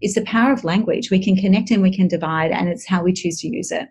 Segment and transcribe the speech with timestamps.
[0.00, 1.10] It's the power of language.
[1.10, 3.88] We can connect and we can divide, and it's how we choose to use it.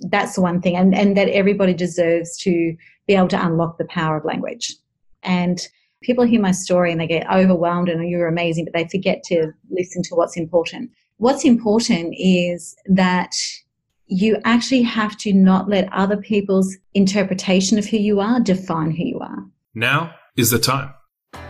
[0.00, 3.86] That's the one thing, and, and that everybody deserves to be able to unlock the
[3.86, 4.74] power of language.
[5.22, 5.66] And
[6.02, 9.22] people hear my story and they get overwhelmed and oh, you're amazing, but they forget
[9.24, 10.90] to listen to what's important.
[11.16, 13.34] What's important is that
[14.06, 19.04] you actually have to not let other people's interpretation of who you are define who
[19.04, 19.44] you are.
[19.74, 20.94] Now is the time.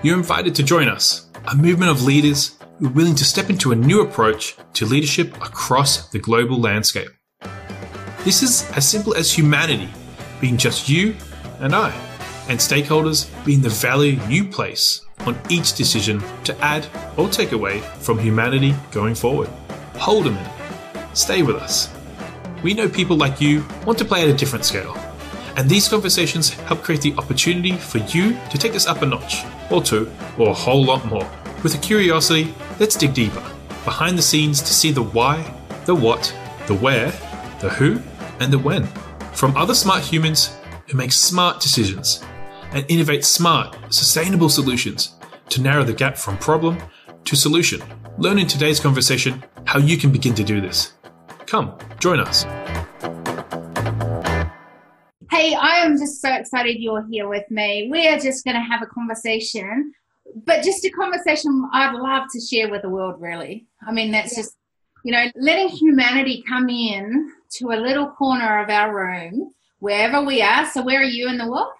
[0.02, 3.72] You're invited to join us, a movement of leaders who are willing to step into
[3.72, 7.08] a new approach to leadership across the global landscape.
[8.22, 9.88] This is as simple as humanity
[10.42, 11.16] being just you
[11.60, 11.90] and I,
[12.50, 17.80] and stakeholders being the value you place on each decision to add or take away
[18.00, 19.48] from humanity going forward.
[19.94, 20.52] Hold a minute.
[21.14, 21.90] Stay with us.
[22.62, 24.94] We know people like you want to play at a different scale.
[25.58, 29.44] And these conversations help create the opportunity for you to take this up a notch,
[29.72, 30.08] or two,
[30.38, 31.28] or a whole lot more.
[31.64, 33.42] With a curiosity, let's dig deeper,
[33.84, 35.42] behind the scenes to see the why,
[35.84, 36.32] the what,
[36.68, 37.10] the where,
[37.60, 38.00] the who,
[38.38, 38.86] and the when.
[39.32, 42.22] From other smart humans who make smart decisions
[42.70, 45.16] and innovate smart, sustainable solutions
[45.48, 46.78] to narrow the gap from problem
[47.24, 47.82] to solution.
[48.16, 50.92] Learn in today's conversation how you can begin to do this.
[51.46, 52.46] Come, join us.
[55.30, 57.88] Hey, I am just so excited you're here with me.
[57.90, 59.92] We are just going to have a conversation,
[60.46, 63.66] but just a conversation I'd love to share with the world, really.
[63.86, 64.42] I mean, that's yeah.
[64.42, 64.56] just,
[65.04, 70.40] you know, letting humanity come in to a little corner of our room, wherever we
[70.40, 70.64] are.
[70.64, 71.72] So, where are you in the world?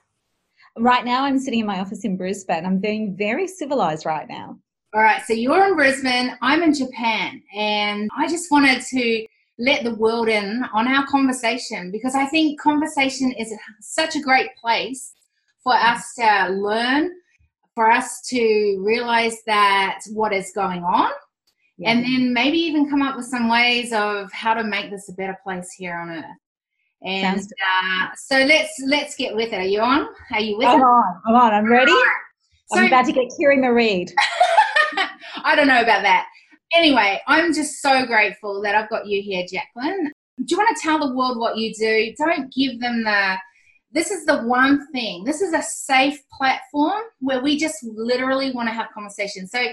[0.77, 2.67] Right now, I'm sitting in my office in Brisbane.
[2.67, 4.59] I'm being very civilized right now.
[4.95, 9.27] All right, so you're in Brisbane, I'm in Japan, and I just wanted to
[9.59, 14.51] let the world in on our conversation because I think conversation is such a great
[14.57, 15.15] place
[15.63, 17.11] for us to learn,
[17.75, 21.11] for us to realize that what is going on,
[21.77, 21.91] yeah.
[21.91, 25.13] and then maybe even come up with some ways of how to make this a
[25.13, 26.25] better place here on earth.
[27.03, 29.61] And uh, so let's let's get with it.
[29.61, 30.09] Are you on?
[30.33, 30.85] Are you with I'm it?
[30.85, 31.21] on.
[31.27, 31.55] I'm on.
[31.55, 31.93] I'm ready.
[32.71, 34.07] So, I'm about to get Kiri Marie.
[35.45, 36.27] I don't know about that.
[36.75, 40.13] Anyway, I'm just so grateful that I've got you here, Jacqueline.
[40.39, 42.15] Do you want to tell the world what you do?
[42.19, 43.37] Don't give them the.
[43.91, 45.25] This is the one thing.
[45.25, 49.51] This is a safe platform where we just literally want to have conversations.
[49.51, 49.65] So,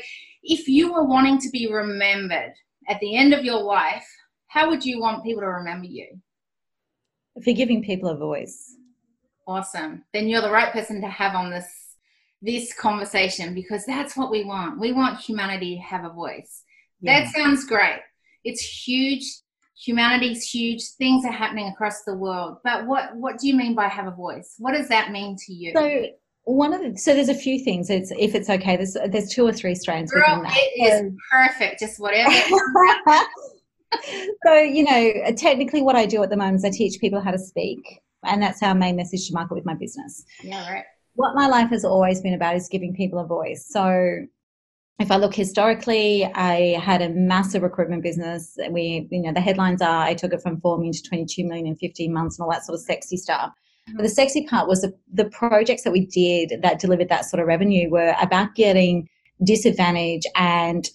[0.41, 2.53] if you were wanting to be remembered
[2.87, 4.07] at the end of your life,
[4.47, 6.07] how would you want people to remember you?
[7.43, 8.77] For giving people a voice.
[9.45, 10.05] Awesome.
[10.13, 11.67] Then you're the right person to have on this
[12.41, 14.79] this conversation because that's what we want.
[14.79, 16.63] We want humanity to have a voice.
[17.01, 17.23] Yeah.
[17.23, 17.99] That sounds great.
[18.43, 19.23] It's huge.
[19.83, 20.81] Humanity's huge.
[20.97, 22.57] Things are happening across the world.
[22.63, 24.55] But what what do you mean by have a voice?
[24.57, 25.73] What does that mean to you?
[25.75, 26.05] So
[26.43, 27.89] one of the so there's a few things.
[27.89, 28.77] It's if it's okay.
[28.77, 30.57] There's there's two or three strands Girl, within that.
[30.57, 31.79] It is perfect.
[31.79, 32.31] Just whatever.
[34.45, 37.31] so you know, technically, what I do at the moment is I teach people how
[37.31, 40.23] to speak, and that's our main message to market with my business.
[40.41, 40.85] Yeah, right
[41.15, 43.65] what my life has always been about is giving people a voice.
[43.69, 44.25] So
[44.99, 48.57] if I look historically, I had a massive recruitment business.
[48.69, 51.67] We, you know, the headlines are I took it from 4 million to 22 million
[51.67, 53.51] in 15 months and all that sort of sexy stuff.
[53.93, 57.39] But the sexy part was the, the projects that we did that delivered that sort
[57.39, 59.07] of revenue were about getting
[59.43, 60.89] disadvantaged and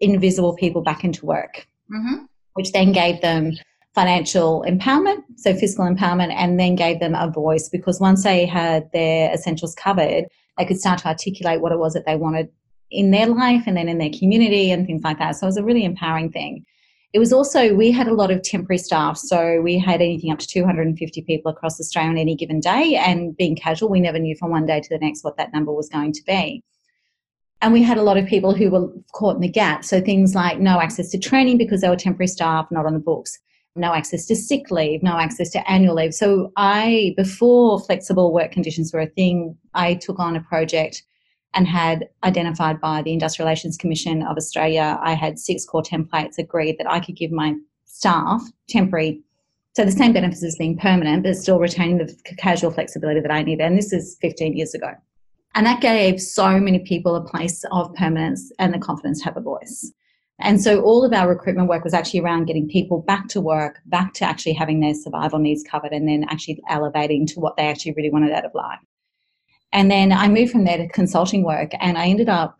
[0.00, 2.24] invisible people back into work, mm-hmm.
[2.54, 3.52] which then gave them
[3.94, 8.90] financial empowerment, so fiscal empowerment, and then gave them a voice because once they had
[8.92, 10.24] their essentials covered,
[10.58, 12.48] they could start to articulate what it was that they wanted
[12.94, 15.36] in their life and then in their community and things like that.
[15.36, 16.64] So it was a really empowering thing.
[17.12, 19.16] It was also, we had a lot of temporary staff.
[19.16, 22.96] So we had anything up to 250 people across Australia on any given day.
[22.96, 25.72] And being casual, we never knew from one day to the next what that number
[25.72, 26.62] was going to be.
[27.62, 29.84] And we had a lot of people who were caught in the gap.
[29.84, 32.98] So things like no access to training because they were temporary staff, not on the
[32.98, 33.38] books
[33.76, 36.14] no access to sick leave, no access to annual leave.
[36.14, 41.02] So I, before flexible work conditions were a thing, I took on a project
[41.54, 46.38] and had identified by the Industrial Relations Commission of Australia, I had six core templates
[46.38, 47.54] agreed that I could give my
[47.86, 49.22] staff temporary,
[49.74, 53.42] so the same benefits as being permanent, but still retaining the casual flexibility that I
[53.42, 53.64] needed.
[53.64, 54.92] And this is 15 years ago.
[55.54, 59.36] And that gave so many people a place of permanence and the confidence to have
[59.36, 59.92] a voice.
[60.40, 63.78] And so all of our recruitment work was actually around getting people back to work,
[63.86, 67.68] back to actually having their survival needs covered, and then actually elevating to what they
[67.68, 68.80] actually really wanted out of life.
[69.74, 72.56] And then I moved from there to consulting work, and I ended up,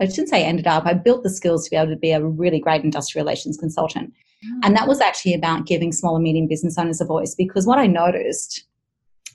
[0.00, 2.24] I shouldn't say ended up, I built the skills to be able to be a
[2.24, 4.12] really great industrial relations consultant.
[4.44, 4.60] Mm.
[4.64, 7.78] And that was actually about giving small and medium business owners a voice because what
[7.78, 8.64] I noticed,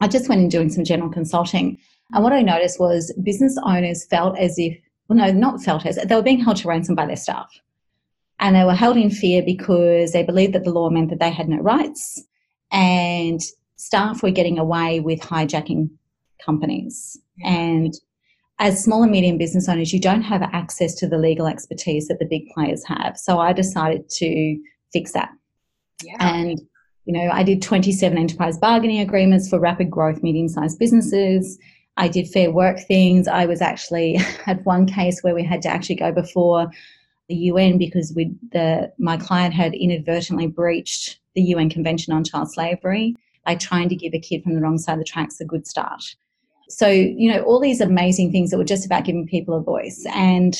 [0.01, 1.77] I just went in doing some general consulting,
[2.13, 4.75] and what I noticed was business owners felt as if,
[5.07, 7.49] well, no, not felt as, they were being held to ransom by their staff
[8.39, 11.29] And they were held in fear because they believed that the law meant that they
[11.29, 12.23] had no rights
[12.71, 13.39] and
[13.75, 15.91] staff were getting away with hijacking
[16.43, 17.17] companies.
[17.37, 17.51] Yeah.
[17.51, 17.93] And
[18.59, 22.19] as small and medium business owners, you don't have access to the legal expertise that
[22.19, 23.17] the big players have.
[23.17, 24.59] So I decided to
[24.91, 25.29] fix that.
[26.03, 26.17] Yeah.
[26.19, 26.59] And
[27.05, 31.57] you know, I did 27 enterprise bargaining agreements for rapid growth medium-sized businesses.
[31.97, 33.27] I did fair work things.
[33.27, 34.13] I was actually
[34.45, 36.69] had one case where we had to actually go before
[37.27, 42.51] the UN because we the my client had inadvertently breached the UN Convention on Child
[42.51, 43.15] Slavery
[43.45, 45.65] by trying to give a kid from the wrong side of the tracks a good
[45.65, 46.03] start.
[46.69, 50.05] So, you know, all these amazing things that were just about giving people a voice.
[50.13, 50.55] And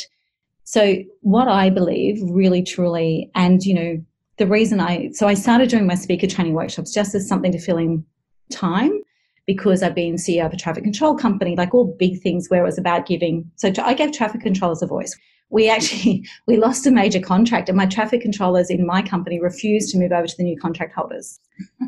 [0.64, 4.06] so what I believe really truly and you know
[4.38, 7.60] the reason I so I started doing my speaker training workshops just as something to
[7.60, 8.06] fill in
[8.52, 9.02] time
[9.50, 12.68] because I've been CEO of a traffic control company, like all big things where it
[12.68, 13.50] was about giving.
[13.56, 15.18] So I gave traffic controllers a voice.
[15.50, 19.90] We actually we lost a major contract, and my traffic controllers in my company refused
[19.90, 21.40] to move over to the new contract holders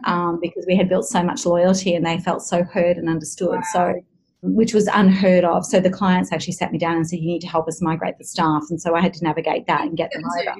[0.05, 3.49] um, because we had built so much loyalty and they felt so heard and understood.
[3.49, 3.63] Wow.
[3.73, 4.01] So
[4.43, 5.65] which was unheard of.
[5.65, 8.17] So the clients actually sat me down and said, "You need to help us migrate
[8.17, 10.55] the staff," and so I had to navigate that and get them over.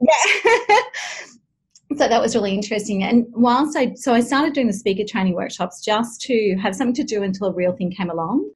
[0.00, 0.76] yeah.
[1.96, 3.02] so that was really interesting.
[3.02, 6.94] And whilst I so I started doing the speaker training workshops just to have something
[6.94, 8.48] to do until a real thing came along.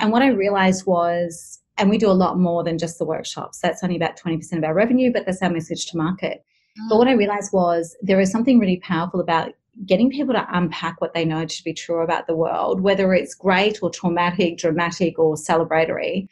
[0.00, 3.60] And what I realized was, and we do a lot more than just the workshops.
[3.60, 6.44] That's only about twenty percent of our revenue, but that's our message to market.
[6.78, 6.88] Mm.
[6.88, 9.52] But what I realized was there is something really powerful about
[9.86, 13.34] getting people to unpack what they know to be true about the world, whether it's
[13.34, 16.28] great or traumatic, dramatic or celebratory,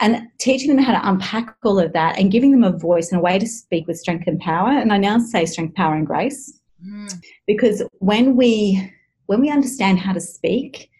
[0.00, 3.20] and teaching them how to unpack all of that and giving them a voice and
[3.20, 4.70] a way to speak with strength and power.
[4.70, 7.12] And I now say strength, power, and grace, mm.
[7.46, 8.92] because when we
[9.26, 10.90] when we understand how to speak,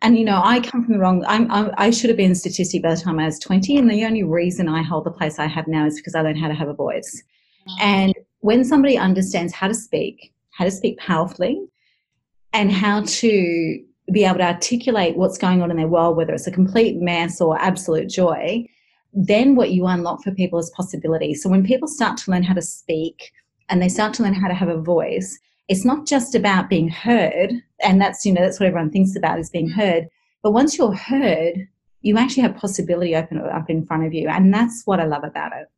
[0.00, 1.24] and you know, I come from the wrong.
[1.26, 3.90] I'm, I'm, i should have been a statistic by the time I was 20, and
[3.90, 6.48] the only reason I hold the place I have now is because I learned how
[6.48, 7.22] to have a voice.
[7.68, 7.80] Mm.
[7.80, 11.64] And when somebody understands how to speak, how to speak powerfully,
[12.52, 13.80] and how to
[14.12, 17.40] be able to articulate what's going on in their world, whether it's a complete mess
[17.40, 18.66] or absolute joy,
[19.12, 21.32] then what you unlock for people is possibility.
[21.32, 23.30] So when people start to learn how to speak
[23.68, 25.38] and they start to learn how to have a voice,
[25.68, 29.38] it's not just about being heard, and that's you know that's what everyone thinks about
[29.38, 30.08] is being heard.
[30.42, 31.68] But once you're heard,
[32.00, 35.24] you actually have possibility open up in front of you, and that's what I love
[35.24, 35.68] about it.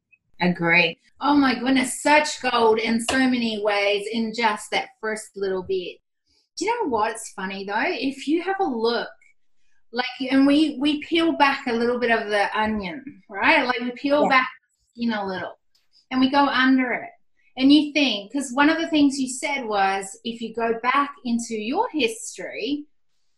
[0.41, 0.99] Agree.
[1.21, 5.99] Oh my goodness, such gold in so many ways in just that first little bit.
[6.57, 7.75] Do you know what's funny though?
[7.87, 9.09] If you have a look,
[9.93, 13.67] like, and we we peel back a little bit of the onion, right?
[13.67, 14.29] Like we peel yeah.
[14.29, 14.51] back
[14.93, 15.59] skin a little,
[16.11, 17.11] and we go under it.
[17.57, 21.11] And you think, because one of the things you said was, if you go back
[21.25, 22.85] into your history,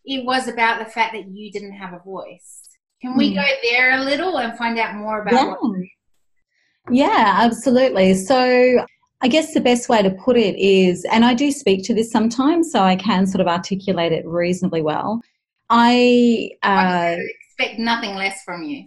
[0.05, 2.69] it was about the fact that you didn't have a voice.
[3.01, 3.35] Can we mm.
[3.35, 5.47] go there a little and find out more about yeah.
[5.47, 5.59] what
[6.89, 8.13] yeah, absolutely.
[8.13, 8.85] So
[9.21, 12.11] I guess the best way to put it is, and I do speak to this
[12.11, 15.21] sometimes, so I can sort of articulate it reasonably well.
[15.69, 18.85] I, uh, I expect nothing less from you.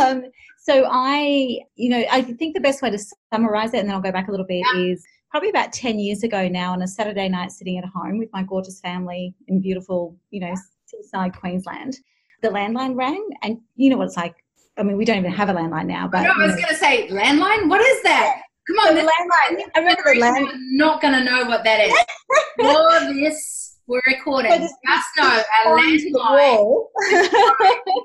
[0.00, 0.24] um,
[0.58, 2.98] so I, you know, I think the best way to
[3.32, 4.82] summarize it, and then I'll go back a little bit, yeah.
[4.82, 8.28] is probably about 10 years ago now on a Saturday night sitting at home with
[8.32, 10.54] my gorgeous family in beautiful, you know,
[10.86, 11.96] seaside Queensland.
[12.42, 14.34] The landline rang, and you know what it's like
[14.78, 16.08] I mean, we don't even have a landline now.
[16.08, 17.68] But no, I was going to say landline.
[17.68, 18.42] What is that?
[18.66, 19.62] Come on, the landline.
[19.74, 20.58] I remember the landline.
[20.72, 21.92] Not going to know what that is.
[22.60, 24.50] For this, we're recording.
[24.50, 24.74] So just,
[25.16, 26.84] know a landline.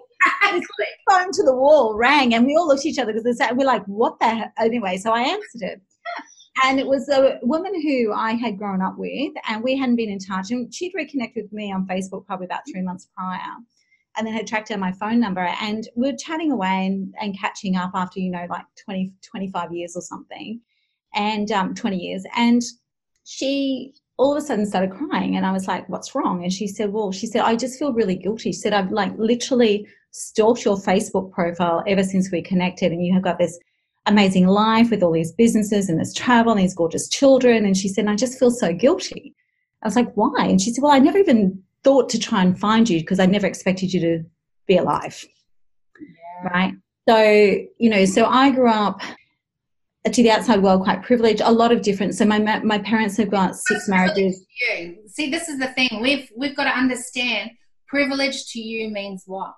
[1.10, 3.84] phone to the wall rang, and we all looked at each other because we're like,
[3.86, 4.52] "What the?" Hell?
[4.60, 5.82] Anyway, so I answered it.
[6.64, 10.10] And it was a woman who I had grown up with, and we hadn't been
[10.10, 10.52] in touch.
[10.52, 13.40] And she'd reconnected with me on Facebook probably about three months prior
[14.18, 17.38] and then had tracked down my phone number and we are chatting away and, and
[17.40, 20.60] catching up after you know like 20 25 years or something
[21.14, 22.62] and um, 20 years and
[23.24, 26.44] she all of a sudden started crying and i was like what's wrong?
[26.44, 28.52] And she said well she said i just feel really guilty.
[28.52, 33.14] She said i've like literally stalked your facebook profile ever since we connected and you
[33.14, 33.58] have got this
[34.08, 37.66] amazing life with all these businesses and this travel and these gorgeous children.
[37.66, 39.36] And she said i just feel so guilty.
[39.84, 40.48] I was like why?
[40.48, 43.26] And she said well i never even thought to try and find you because I
[43.26, 44.24] never expected you to
[44.68, 45.24] be alive.
[46.00, 46.50] Yeah.
[46.50, 46.74] Right.
[47.10, 47.22] So,
[47.78, 49.02] you know, so I grew up
[50.06, 52.18] to the outside world quite privileged, a lot of difference.
[52.18, 54.46] So my my parents have got six marriages.
[55.08, 56.00] See, this is the thing.
[56.02, 57.52] We've we've got to understand
[57.88, 59.54] privilege to you means what?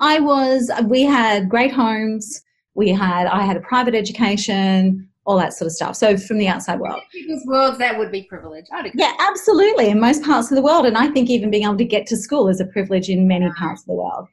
[0.00, 2.42] I was we had great homes.
[2.74, 5.96] We had I had a private education all that sort of stuff.
[5.96, 7.02] So from the outside world.
[7.12, 8.66] People's worlds, that would be privilege.
[8.94, 9.88] Yeah, absolutely.
[9.88, 10.86] In most parts of the world.
[10.86, 13.50] And I think even being able to get to school is a privilege in many
[13.58, 14.28] parts of the world.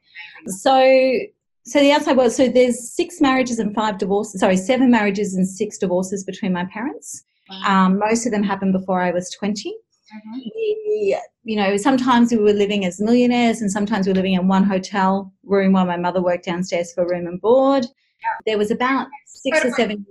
[0.46, 1.18] So
[1.64, 2.32] So the outside world.
[2.32, 4.40] So there's six marriages and five divorces.
[4.40, 7.24] Sorry, seven marriages and six divorces between my parents.
[7.66, 9.70] Um, most of them happened before I was 20.
[9.70, 10.38] Mm-hmm.
[10.54, 14.48] We, you know, sometimes we were living as millionaires, and sometimes we were living in
[14.48, 17.84] one hotel room while my mother worked downstairs for room and board.
[17.84, 18.28] Yeah.
[18.46, 20.06] There was about six or seven.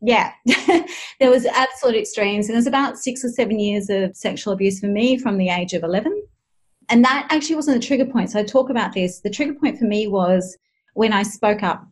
[0.00, 0.32] Yeah,
[1.20, 4.78] there was absolute extremes, and there was about six or seven years of sexual abuse
[4.78, 6.22] for me from the age of 11
[6.88, 8.30] and that actually wasn't the trigger point.
[8.30, 9.20] So I talk about this.
[9.20, 10.56] The trigger point for me was
[10.94, 11.86] when I spoke up,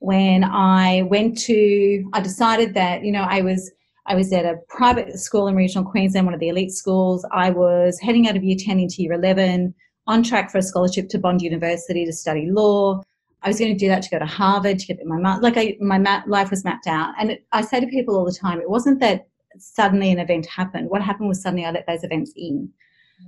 [0.00, 3.70] when I went to, I decided that, you know, I was,
[4.06, 7.24] I was at a private school in regional Queensland, one of the elite schools.
[7.32, 9.74] I was heading out of year 10 into year 11,
[10.06, 13.02] on track for a scholarship to Bond University to study law.
[13.44, 15.76] I was going to do that to go to Harvard to get my like I,
[15.78, 17.14] my life was mapped out.
[17.18, 20.46] And it, I say to people all the time, it wasn't that suddenly an event
[20.46, 20.88] happened.
[20.88, 22.70] What happened was suddenly I let those events in.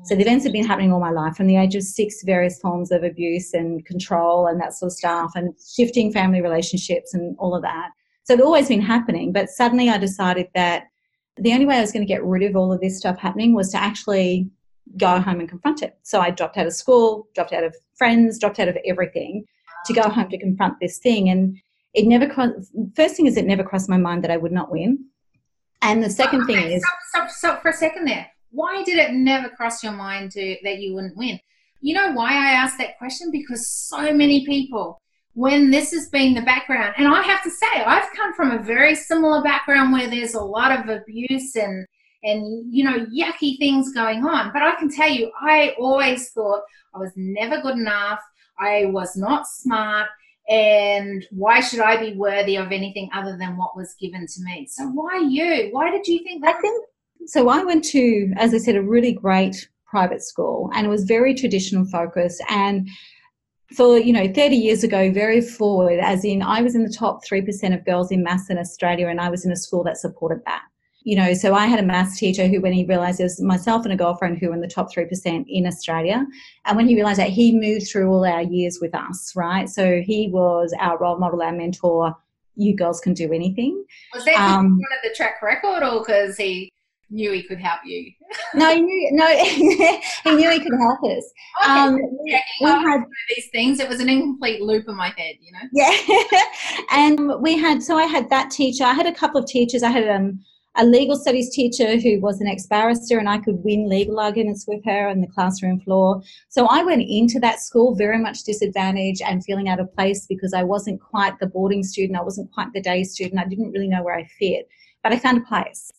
[0.05, 2.59] So the events have been happening all my life from the age of six, various
[2.59, 7.37] forms of abuse and control and that sort of stuff, and shifting family relationships and
[7.39, 7.91] all of that.
[8.25, 9.33] So it's always been happening.
[9.33, 10.85] But suddenly I decided that
[11.37, 13.55] the only way I was going to get rid of all of this stuff happening
[13.55, 14.51] was to actually
[14.97, 15.99] go home and confront it.
[16.03, 19.45] So I dropped out of school, dropped out of friends, dropped out of everything
[19.87, 21.29] to go home to confront this thing.
[21.29, 21.59] And
[21.95, 24.71] it never crossed, first thing is, it never crossed my mind that I would not
[24.71, 25.07] win.
[25.83, 26.83] And the second okay, thing is.
[26.83, 28.27] Stop, stop, stop for a second there
[28.57, 31.39] why did it never cross your mind to that you wouldn't win?
[31.81, 33.31] You know why I asked that question?
[33.31, 35.01] Because so many people,
[35.35, 38.63] when this has been the background, and I have to say, I've come from a
[38.63, 41.87] very similar background where there's a lot of abuse and
[42.23, 44.53] and you know yucky things going on.
[44.53, 46.63] But I can tell you, I always thought
[46.95, 48.21] I was never good enough.
[48.59, 50.09] I was not smart
[50.49, 54.67] and why should I be worthy of anything other than what was given to me?
[54.71, 55.69] So why you?
[55.73, 56.57] Why did you think that?
[56.57, 56.85] I think
[57.27, 61.05] so I went to, as I said, a really great private school and it was
[61.05, 62.89] very traditional focused and
[63.75, 67.25] for you know 30 years ago very forward as in i was in the top
[67.25, 70.41] 3% of girls in maths in australia and i was in a school that supported
[70.45, 70.63] that
[71.07, 73.85] you know so i had a maths teacher who when he realized it was myself
[73.85, 76.27] and a girlfriend who were in the top 3% in australia
[76.65, 80.03] and when he realized that he moved through all our years with us right so
[80.05, 82.15] he was our role model our mentor
[82.57, 86.73] you girls can do anything was that um, of the track record or because he
[87.09, 88.11] knew he could help you.
[88.55, 89.11] no, he knew.
[89.13, 91.25] No, he knew he could help us.
[91.63, 91.73] Okay.
[91.73, 93.01] Um, we, we had
[93.35, 93.81] these things.
[93.81, 95.61] It was an incomplete loop in my head, you know.
[95.73, 96.43] Yeah,
[96.91, 97.83] and we had.
[97.83, 98.85] So I had that teacher.
[98.85, 99.83] I had a couple of teachers.
[99.83, 100.41] I had um,
[100.77, 104.67] a legal studies teacher who was an ex barrister, and I could win legal arguments
[104.69, 106.23] with her on the classroom floor.
[106.49, 110.53] So I went into that school very much disadvantaged and feeling out of place because
[110.53, 112.19] I wasn't quite the boarding student.
[112.19, 113.41] I wasn't quite the day student.
[113.41, 114.69] I didn't really know where I fit,
[115.03, 115.93] but I found a place.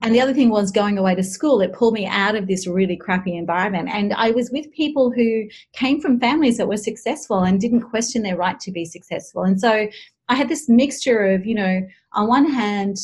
[0.00, 1.60] And the other thing was going away to school.
[1.60, 3.88] It pulled me out of this really crappy environment.
[3.92, 8.22] And I was with people who came from families that were successful and didn't question
[8.22, 9.42] their right to be successful.
[9.42, 9.88] And so
[10.28, 11.82] I had this mixture of, you know,
[12.12, 12.96] on one hand,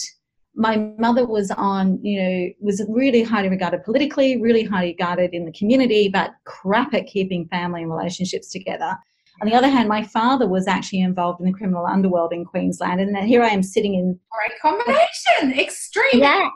[0.55, 5.45] my mother was on, you know, was really highly regarded politically, really highly regarded in
[5.45, 8.97] the community, but crap at keeping family and relationships together.
[9.43, 13.01] On the other hand, my father was actually involved in the criminal underworld in Queensland,
[13.01, 16.51] and here I am sitting in great combination, extreme, yeah,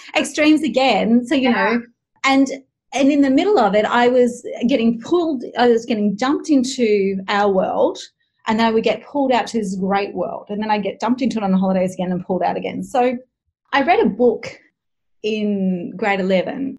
[0.16, 1.24] extremes again.
[1.24, 1.52] So you yeah.
[1.52, 1.82] know,
[2.24, 2.48] and
[2.92, 5.44] and in the middle of it, I was getting pulled.
[5.56, 7.98] I was getting dumped into our world,
[8.52, 11.00] and then I would get pulled out to this great world, and then I get
[11.00, 12.84] dumped into it on the holidays again and pulled out again.
[12.84, 13.16] So
[13.72, 14.60] I read a book
[15.22, 16.78] in grade eleven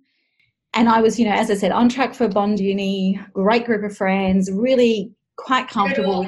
[0.76, 3.84] and I was, you know, as I said, on track for Bond Uni, great group
[3.84, 6.28] of friends, really quite comfortable.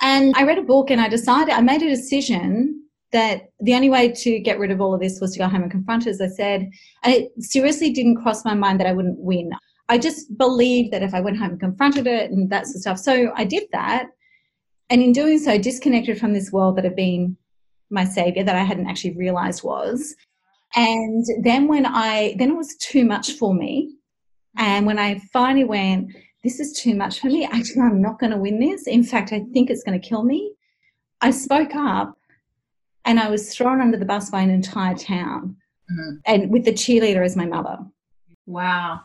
[0.00, 3.90] And I read a book and I decided, I made a decision that the only
[3.90, 6.10] way to get rid of all of this was to go home and confront it,
[6.10, 6.70] as I said.
[7.02, 9.50] And it seriously didn't cross my mind that I wouldn't win.
[9.90, 12.80] I just believed that if I went home and confronted it and that sort of
[12.80, 12.98] stuff.
[13.00, 14.06] So I did that.
[14.88, 17.36] And in doing so, disconnected from this world that had been
[17.90, 20.14] my savior that I hadn't actually realized was.
[20.76, 23.96] And then when I, then it was too much for me.
[24.56, 27.44] And when I finally went, this is too much for me.
[27.44, 28.86] Actually, I'm not going to win this.
[28.86, 30.54] In fact, I think it's going to kill me.
[31.20, 32.16] I spoke up
[33.04, 35.56] and I was thrown under the bus by an entire town
[35.90, 36.16] mm-hmm.
[36.26, 37.78] and with the cheerleader as my mother.
[38.46, 39.00] Wow.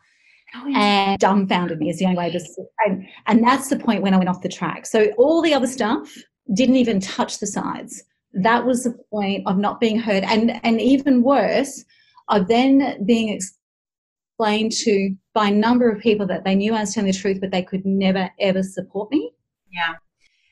[0.56, 2.40] Oh, and dumbfounded me is the only way to
[2.86, 4.86] and, and that's the point when I went off the track.
[4.86, 6.16] So all the other stuff
[6.54, 8.04] didn't even touch the sides.
[8.34, 10.24] That was the point of not being heard.
[10.24, 11.84] And and even worse
[12.30, 16.94] of then being explained to by a number of people that they knew I was
[16.94, 19.32] telling the truth but they could never ever support me.
[19.72, 19.96] Yeah.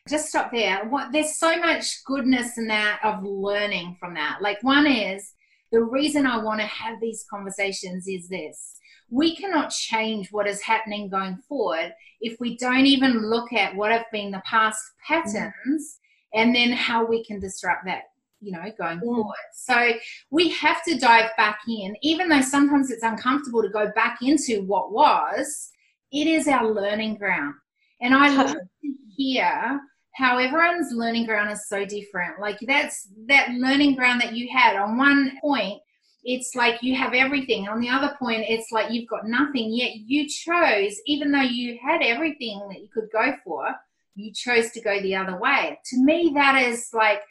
[0.09, 0.85] Just stop there.
[0.89, 4.39] What there's so much goodness in that of learning from that.
[4.41, 5.33] Like one is
[5.71, 8.75] the reason I want to have these conversations is this
[9.09, 13.91] we cannot change what is happening going forward if we don't even look at what
[13.91, 15.99] have been the past patterns
[16.33, 18.03] and then how we can disrupt that
[18.41, 19.05] you know going yeah.
[19.05, 19.35] forward.
[19.53, 19.93] So
[20.29, 21.95] we have to dive back in.
[22.01, 25.71] Even though sometimes it's uncomfortable to go back into what was
[26.11, 27.55] it is our learning ground.
[28.01, 29.79] And i love to hear
[30.15, 32.39] how everyone's learning ground is so different.
[32.39, 35.81] Like that's that learning ground that you had on one point
[36.23, 37.67] it's like you have everything.
[37.67, 41.77] On the other point, it's like you've got nothing, yet you chose, even though you
[41.85, 43.67] had everything that you could go for,
[44.15, 45.79] you chose to go the other way.
[45.85, 47.21] To me, that is like,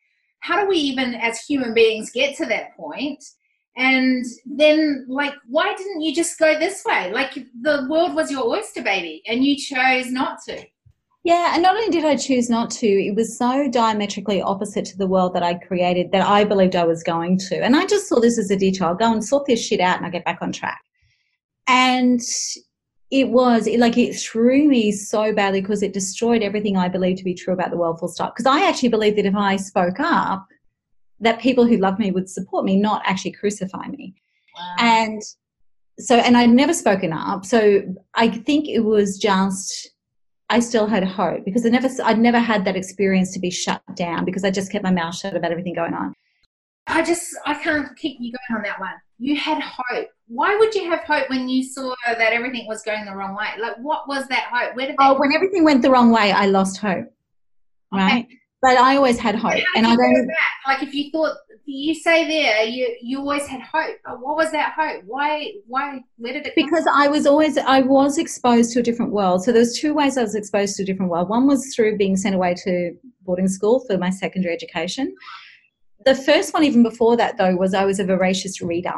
[0.41, 3.25] how do we even as human beings get to that point?
[3.77, 7.11] And then, like, why didn't you just go this way?
[7.13, 10.63] Like, the world was your oyster baby and you chose not to.
[11.25, 14.99] Yeah, and not only did I choose not to, it was so diametrically opposite to
[14.99, 17.63] the world that I created that I believed I was going to.
[17.63, 18.89] And I just saw this as a detour.
[18.89, 20.81] I'll go and sort this shit out and I'll get back on track.
[21.69, 22.21] And
[23.13, 27.25] it was like it threw me so badly because it destroyed everything I believed to
[27.25, 28.35] be true about the world full stop.
[28.35, 30.45] Because I actually believed that if I spoke up,
[31.21, 34.15] that people who loved me would support me, not actually crucify me.
[34.57, 34.75] Wow.
[34.79, 35.23] And
[36.01, 37.45] so, and I'd never spoken up.
[37.45, 37.83] So
[38.15, 39.93] I think it was just
[40.53, 43.81] I still had hope because I never I'd never had that experience to be shut
[43.95, 46.13] down because I just kept my mouth shut about everything going on.
[46.87, 48.93] I just I can't keep you going on that one.
[49.19, 50.09] You had hope.
[50.29, 53.47] Why would you have hope when you saw that everything was going the wrong way?
[53.59, 54.77] Like what was that hope?
[54.77, 57.07] Where did that Oh, when everything went the wrong way, I lost hope.
[57.91, 58.27] Right?
[58.27, 58.39] Okay.
[58.61, 59.59] But I always had hope.
[59.75, 60.29] And I don't
[60.67, 64.73] like if you thought you say there you you always had hope what was that
[64.77, 65.03] hope?
[65.05, 69.13] Why why where did it because i was always i was exposed to a different
[69.13, 69.45] world.
[69.45, 71.29] So there's two ways i was exposed to a different world.
[71.29, 75.15] One was through being sent away to boarding school for my secondary education.
[76.05, 78.95] The first one even before that though was i was a voracious reader.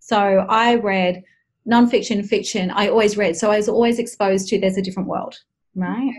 [0.00, 1.22] So i read
[1.70, 2.70] nonfiction fiction.
[2.70, 3.36] I always read.
[3.36, 5.36] So i was always exposed to there's a different world
[5.74, 6.12] right?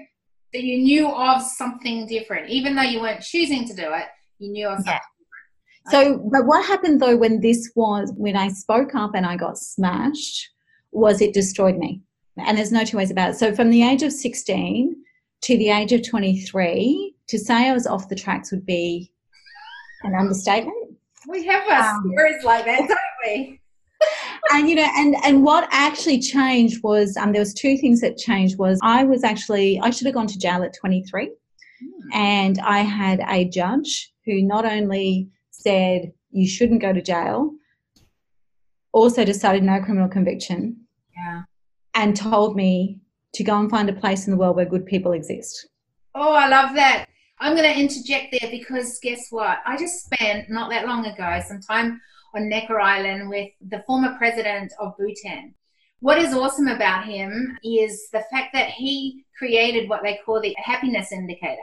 [0.53, 2.49] That you knew of something different.
[2.49, 4.05] Even though you weren't choosing to do it
[4.39, 5.18] you knew of something yeah
[5.87, 9.57] so, but what happened though when this was, when I spoke up and I got
[9.57, 10.49] smashed,
[10.91, 12.01] was it destroyed me.
[12.37, 13.35] And there's no two ways about it.
[13.35, 14.95] So, from the age of 16
[15.41, 19.11] to the age of 23, to say I was off the tracks would be
[20.03, 20.95] an understatement.
[21.27, 23.59] We have our um, stories like that, don't we?
[24.51, 28.17] and you know and and what actually changed was um there was two things that
[28.17, 31.89] changed was i was actually i should have gone to jail at 23 hmm.
[32.13, 35.27] and i had a judge who not only
[35.59, 37.51] said you shouldn't go to jail,
[38.93, 40.77] also decided no criminal conviction.
[41.15, 41.43] Yeah.
[41.95, 42.99] And told me
[43.33, 45.67] to go and find a place in the world where good people exist.
[46.15, 47.05] Oh, I love that.
[47.39, 49.59] I'm going to interject there because guess what?
[49.65, 52.01] I just spent not that long ago some time
[52.35, 55.53] on Necker Island with the former president of Bhutan.
[55.99, 60.55] What is awesome about him is the fact that he created what they call the
[60.57, 61.57] happiness indicator.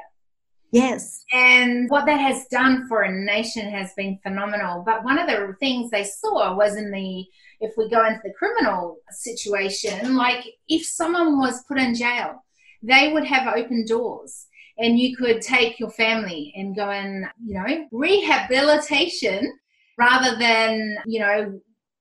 [0.77, 1.25] Yes.
[1.33, 4.83] And what that has done for a nation has been phenomenal.
[4.85, 7.25] But one of the things they saw was in the,
[7.61, 12.45] if we go into the criminal situation, like if someone was put in jail,
[12.83, 17.55] they would have open doors and you could take your family and go in, you
[17.55, 19.51] know, rehabilitation
[19.97, 21.59] rather than, you know,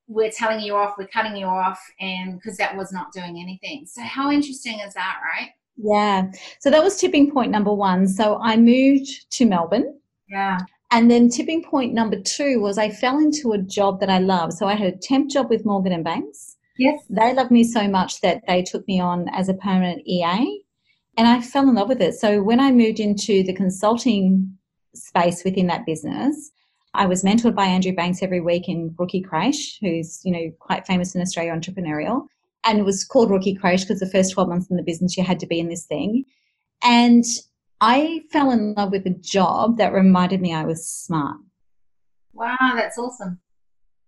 [0.07, 3.85] we're telling you off, we're cutting you off, and because that was not doing anything.
[3.87, 5.49] So, how interesting is that, right?
[5.77, 6.31] Yeah.
[6.59, 8.07] So that was tipping point number one.
[8.07, 9.99] So I moved to Melbourne.
[10.29, 10.59] Yeah.
[10.91, 14.53] And then tipping point number two was I fell into a job that I love.
[14.53, 16.55] So I had a temp job with Morgan and Banks.
[16.77, 17.01] Yes.
[17.09, 20.61] They loved me so much that they took me on as a permanent EA.
[21.17, 22.15] And I fell in love with it.
[22.15, 24.57] So when I moved into the consulting
[24.93, 26.51] space within that business,
[26.93, 30.87] I was mentored by Andrew Banks every week in Rookie Crash, who's, you know, quite
[30.87, 32.27] famous in Australia entrepreneurial
[32.65, 35.23] and it was called Rookie Crash because the first 12 months in the business you
[35.23, 36.25] had to be in this thing.
[36.83, 37.23] And
[37.79, 41.37] I fell in love with a job that reminded me I was smart.
[42.33, 43.39] Wow, that's awesome.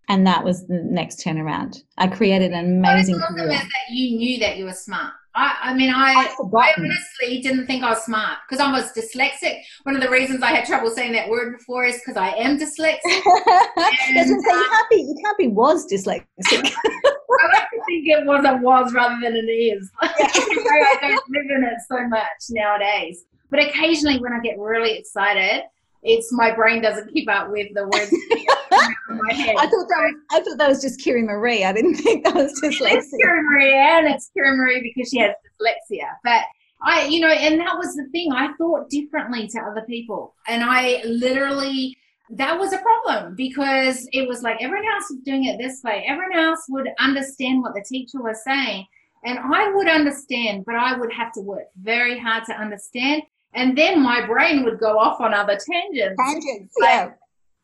[0.10, 1.84] And that was the next turnaround.
[1.98, 3.48] I created an amazing what career.
[3.50, 5.14] that you knew that you were smart.
[5.38, 9.62] I, I mean, I, I honestly didn't think I was smart because I was dyslexic.
[9.84, 12.58] One of the reasons I had trouble saying that word before is because I am
[12.58, 12.98] dyslexic.
[13.06, 16.26] and, say, you, uh, can't be, you can't be was dyslexic.
[16.44, 19.92] I like to think it was a was rather than an is.
[20.02, 23.26] I don't live in it so much nowadays.
[23.52, 25.66] But occasionally, when I get really excited,
[26.02, 28.10] it's my brain doesn't keep up with the words.
[28.72, 31.64] I thought that was I thought that was just Kiri Marie.
[31.64, 32.98] I didn't think that was dyslexia.
[32.98, 36.10] It's Kiri Marie, and it's Kiri Marie because she has dyslexia.
[36.24, 36.44] But
[36.82, 38.32] I, you know, and that was the thing.
[38.32, 41.98] I thought differently to other people, and I literally
[42.30, 46.04] that was a problem because it was like everyone else was doing it this way.
[46.08, 48.86] Everyone else would understand what the teacher was saying.
[49.24, 53.24] And I would understand, but I would have to work very hard to understand.
[53.54, 56.22] And then my brain would go off on other tangents.
[56.22, 57.12] Tangents, like, yeah.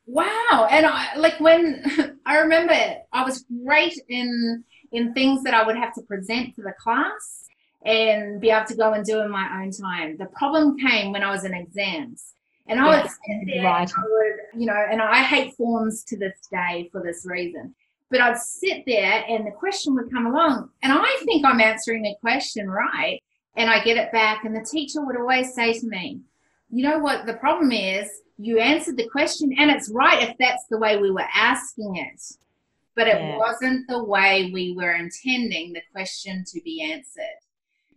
[0.06, 0.68] Wow.
[0.70, 1.84] And I like when
[2.26, 2.74] I remember
[3.12, 7.46] I was great in in things that I would have to present to the class
[7.86, 10.18] and be able to go and do in my own time.
[10.18, 12.34] The problem came when I was in exams.
[12.68, 13.90] And I would sit there, right.
[13.90, 17.76] I would, you know, and I hate forms to this day for this reason.
[18.10, 22.04] But I'd sit there and the question would come along, and I think I'm answering
[22.04, 23.22] the question right.
[23.56, 26.22] And I get it back, and the teacher would always say to me,
[26.72, 27.26] You know what?
[27.26, 28.10] The problem is
[28.44, 32.22] you answered the question, and it's right if that's the way we were asking it.
[32.96, 33.38] But it yeah.
[33.38, 37.40] wasn't the way we were intending the question to be answered.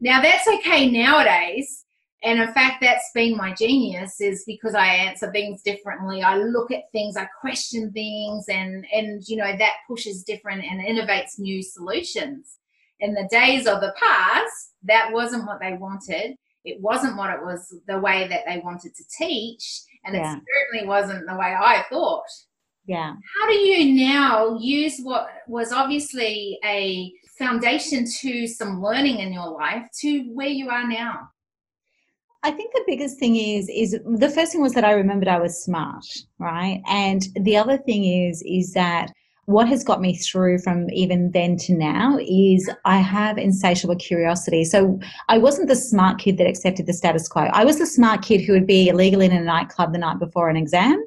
[0.01, 1.87] Now, that's okay nowadays
[2.23, 6.71] and in fact that's been my genius is because i answer things differently i look
[6.71, 11.63] at things i question things and and you know that pushes different and innovates new
[11.63, 12.59] solutions
[13.01, 17.43] in the days of the past that wasn't what they wanted it wasn't what it
[17.43, 20.37] was the way that they wanted to teach and yeah.
[20.37, 22.25] it certainly wasn't the way i thought
[22.87, 29.33] yeah how do you now use what was obviously a foundation to some learning in
[29.33, 31.29] your life to where you are now
[32.43, 35.41] I think the biggest thing is is the first thing was that I remembered I
[35.41, 36.07] was smart,
[36.39, 36.81] right?
[36.87, 39.11] And the other thing is is that
[39.47, 44.65] what has got me through from even then to now is I have insatiable curiosity.
[44.65, 47.43] So I wasn't the smart kid that accepted the status quo.
[47.53, 50.49] I was the smart kid who would be illegal in a nightclub the night before
[50.49, 51.03] an exam.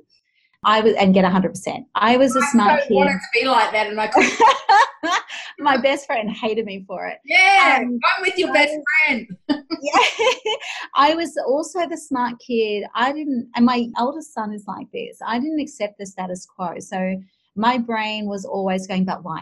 [0.64, 1.86] I was and get hundred percent.
[1.96, 2.94] I was a smart I kid.
[2.94, 4.34] wanted to be like that, and I couldn't.
[5.60, 7.20] My best friend hated me for it.
[7.24, 8.76] Yeah, um, I'm with your best
[9.06, 9.28] friend.
[9.50, 10.56] yeah,
[10.96, 12.84] I was also the smart kid.
[12.94, 15.18] I didn't, and my oldest son is like this.
[15.26, 17.16] I didn't accept the status quo, so
[17.60, 19.42] my brain was always going, "But why?"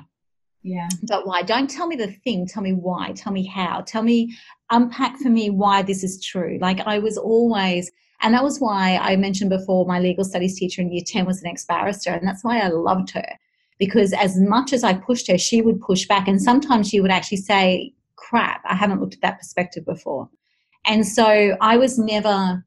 [0.63, 0.89] Yeah.
[1.03, 1.43] But why?
[1.43, 2.47] Don't tell me the thing.
[2.47, 3.13] Tell me why.
[3.13, 3.81] Tell me how.
[3.81, 4.35] Tell me,
[4.69, 6.57] unpack for me why this is true.
[6.59, 10.81] Like I was always and that was why I mentioned before my legal studies teacher
[10.81, 12.11] in year 10 was an ex barrister.
[12.11, 13.37] And that's why I loved her
[13.79, 16.27] because as much as I pushed her, she would push back.
[16.27, 20.29] And sometimes she would actually say, crap, I haven't looked at that perspective before.
[20.85, 22.65] And so I was never,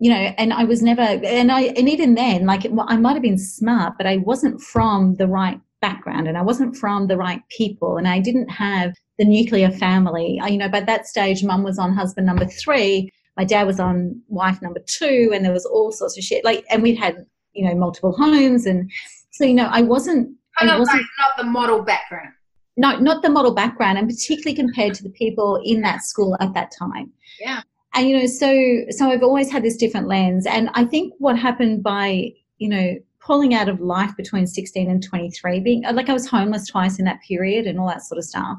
[0.00, 3.22] you know, and I was never, and I, and even then, like I might have
[3.22, 7.40] been smart, but I wasn't from the right background and I wasn't from the right
[7.56, 10.38] people and I didn't have the nuclear family.
[10.42, 13.80] I, you know, by that stage, mum was on husband number three my dad was
[13.80, 16.44] on wife number two and there was all sorts of shit.
[16.44, 18.90] Like and we'd had you know multiple homes and
[19.32, 22.34] so you know i wasn't I wasn't like not the model background.
[22.76, 26.52] No not the model background and particularly compared to the people in that school at
[26.52, 27.10] that time.
[27.40, 27.62] Yeah
[27.94, 31.38] and you know so so i've always had this different lens and i think what
[31.38, 36.12] happened by you know pulling out of life between 16 and 23 being like i
[36.12, 38.58] was homeless twice in that period and all that sort of stuff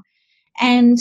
[0.59, 0.99] and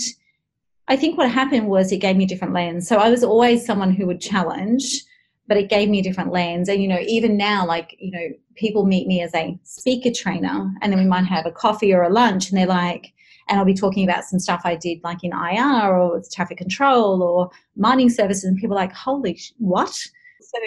[0.90, 2.88] I think what happened was it gave me a different lens.
[2.88, 5.04] So I was always someone who would challenge,
[5.46, 6.68] but it gave me a different lens.
[6.68, 10.68] And, you know, even now, like, you know, people meet me as a speaker trainer
[10.82, 13.12] and then we might have a coffee or a lunch and they're like,
[13.50, 17.22] and I'll be talking about some stuff I did like in IR or traffic control
[17.22, 18.44] or mining services.
[18.44, 19.92] And people are like, holy, sh- what?
[20.40, 20.58] So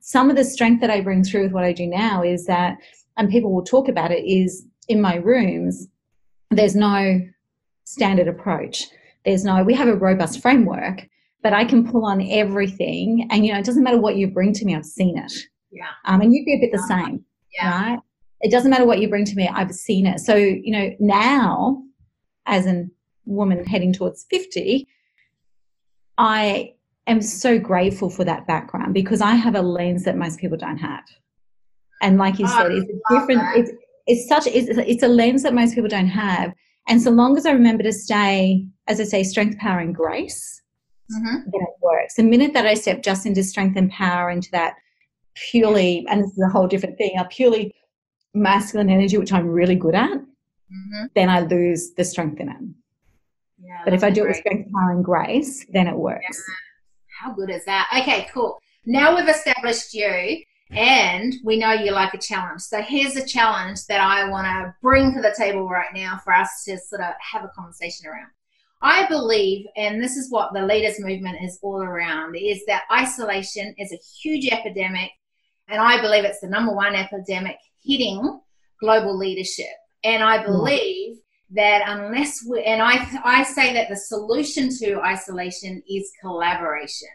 [0.00, 2.76] some of the strength that I bring through with what I do now is that,
[3.16, 5.86] and people will talk about it, is in my rooms,
[6.50, 7.20] there's no
[7.84, 8.88] standard approach
[9.24, 11.08] there's no, we have a robust framework,
[11.42, 13.26] but I can pull on everything.
[13.30, 15.32] And, you know, it doesn't matter what you bring to me, I've seen it.
[15.70, 15.86] Yeah.
[16.04, 17.24] Um, and you'd be a bit the same.
[17.54, 17.90] Yeah.
[17.90, 17.98] Right?
[18.40, 20.20] It doesn't matter what you bring to me, I've seen it.
[20.20, 21.82] So, you know, now
[22.46, 22.86] as a
[23.24, 24.86] woman heading towards 50,
[26.18, 26.74] I
[27.06, 30.78] am so grateful for that background because I have a lens that most people don't
[30.78, 31.04] have.
[32.02, 33.70] And like you oh, said, it's different, it's,
[34.06, 36.52] it's such, it's, it's a lens that most people don't have.
[36.88, 40.60] And so long as I remember to stay, as I say, strength, power, and grace,
[41.10, 41.36] mm-hmm.
[41.36, 42.14] then it works.
[42.16, 44.74] The minute that I step just into strength and power, into that
[45.34, 47.74] purely, and this is a whole different thing, a purely
[48.34, 50.18] masculine energy, which I'm really good at,
[50.74, 51.06] mm-hmm.
[51.14, 52.56] then I lose the strength in it.
[53.62, 54.24] Yeah, but if I do great.
[54.24, 56.24] it with strength, power, and grace, then it works.
[56.30, 56.54] Yeah.
[57.20, 57.88] How good is that?
[58.00, 58.58] Okay, cool.
[58.86, 62.60] Now we've established you and we know you like a challenge.
[62.62, 66.32] So here's a challenge that I want to bring to the table right now for
[66.32, 68.28] us to sort of have a conversation around.
[68.82, 73.74] I believe, and this is what the leaders movement is all around, is that isolation
[73.78, 75.10] is a huge epidemic.
[75.68, 78.40] And I believe it's the number one epidemic hitting
[78.80, 79.72] global leadership.
[80.04, 80.46] And I mm.
[80.46, 81.16] believe
[81.50, 87.08] that unless we, and I, I say that the solution to isolation is collaboration.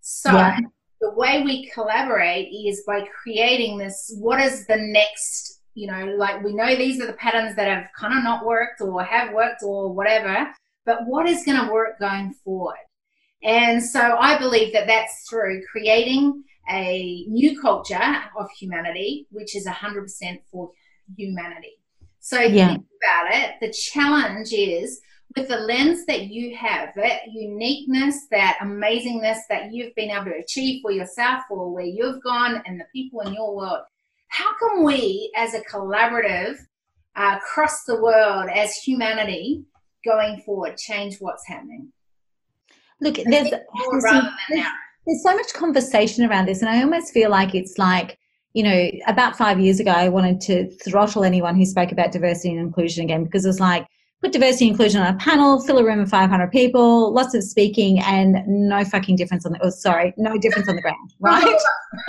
[0.00, 0.58] So, yeah
[1.02, 6.42] the way we collaborate is by creating this what is the next you know like
[6.44, 9.62] we know these are the patterns that have kind of not worked or have worked
[9.64, 10.48] or whatever
[10.86, 12.78] but what is going to work going forward
[13.42, 19.66] and so i believe that that's through creating a new culture of humanity which is
[19.66, 20.06] 100%
[20.52, 20.70] for
[21.16, 21.72] humanity
[22.22, 22.68] so yeah.
[22.68, 25.02] think about it the challenge is
[25.36, 30.38] with the lens that you have, that uniqueness, that amazingness that you've been able to
[30.38, 33.80] achieve for yourself or where you've gone and the people in your world,
[34.28, 36.58] how can we as a collaborative
[37.16, 39.64] uh, across the world as humanity
[40.04, 41.92] going forward change what's happening?
[43.00, 44.04] Look, there's, there's,
[44.48, 44.64] there's,
[45.06, 48.18] there's so much conversation around this, and I almost feel like it's like,
[48.54, 52.50] you know, about five years ago, I wanted to throttle anyone who spoke about diversity
[52.50, 53.86] and inclusion again because it was like,
[54.22, 57.42] put diversity and inclusion on a panel, fill a room of 500 people, lots of
[57.42, 61.58] speaking, and no fucking difference on the, oh, sorry, no difference on the ground, right?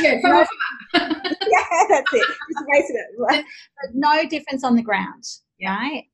[0.00, 0.46] yeah, no,
[0.94, 2.26] yeah, that's it.
[2.26, 3.16] Just wasted it.
[3.28, 3.44] But
[3.92, 5.24] no difference on the ground,
[5.62, 6.04] right?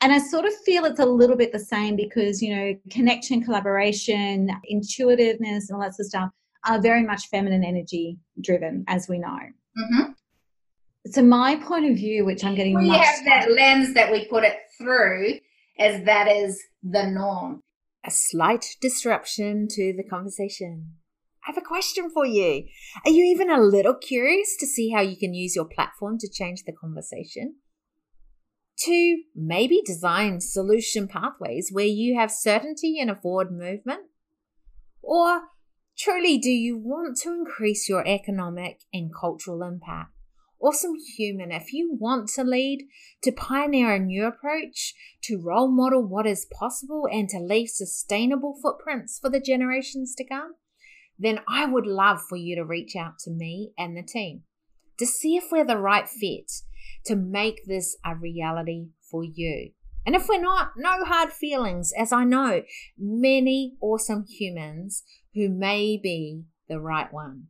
[0.00, 3.42] And I sort of feel it's a little bit the same because, you know, connection,
[3.42, 6.30] collaboration, intuitiveness, and all that sort of stuff
[6.66, 9.38] are very much feminine energy driven, as we know.
[9.78, 10.12] Mm-hmm
[11.06, 14.44] so my point of view, which I'm getting, we have that lens that we put
[14.44, 15.38] it through,
[15.78, 17.60] as that is the norm.
[18.04, 20.92] A slight disruption to the conversation.
[21.46, 22.66] I have a question for you.
[23.04, 26.28] Are you even a little curious to see how you can use your platform to
[26.30, 27.56] change the conversation?
[28.84, 34.02] To maybe design solution pathways where you have certainty and a forward movement?
[35.02, 35.42] Or
[36.02, 40.12] truly, do you want to increase your economic and cultural impact?
[40.60, 42.86] awesome human, if you want to lead,
[43.22, 48.58] to pioneer a new approach, to role model what is possible, and to leave sustainable
[48.62, 50.54] footprints for the generations to come,
[51.18, 54.42] then I would love for you to reach out to me and the team
[54.98, 56.52] to see if we're the right fit
[57.06, 59.70] to make this a reality for you.
[60.06, 62.62] And if we're not, no hard feelings, as I know
[62.98, 65.02] many awesome humans
[65.34, 67.48] who may be the right one.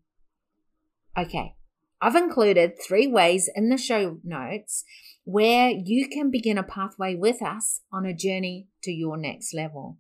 [1.16, 1.54] Okay,
[2.00, 4.84] I've included three ways in the show notes
[5.24, 9.98] where you can begin a pathway with us on a journey to your next level.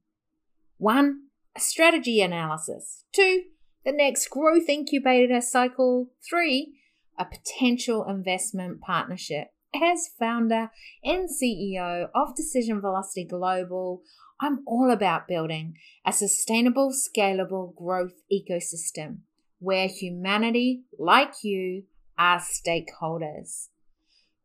[0.78, 3.04] One, a strategy analysis.
[3.12, 3.42] Two,
[3.84, 6.10] the next growth incubator cycle.
[6.28, 6.78] Three,
[7.18, 9.48] a potential investment partnership.
[9.74, 10.70] As founder
[11.04, 14.02] and CEO of Decision Velocity Global,
[14.40, 19.18] I'm all about building a sustainable, scalable growth ecosystem
[19.60, 21.84] where humanity, like you,
[22.18, 23.68] are stakeholders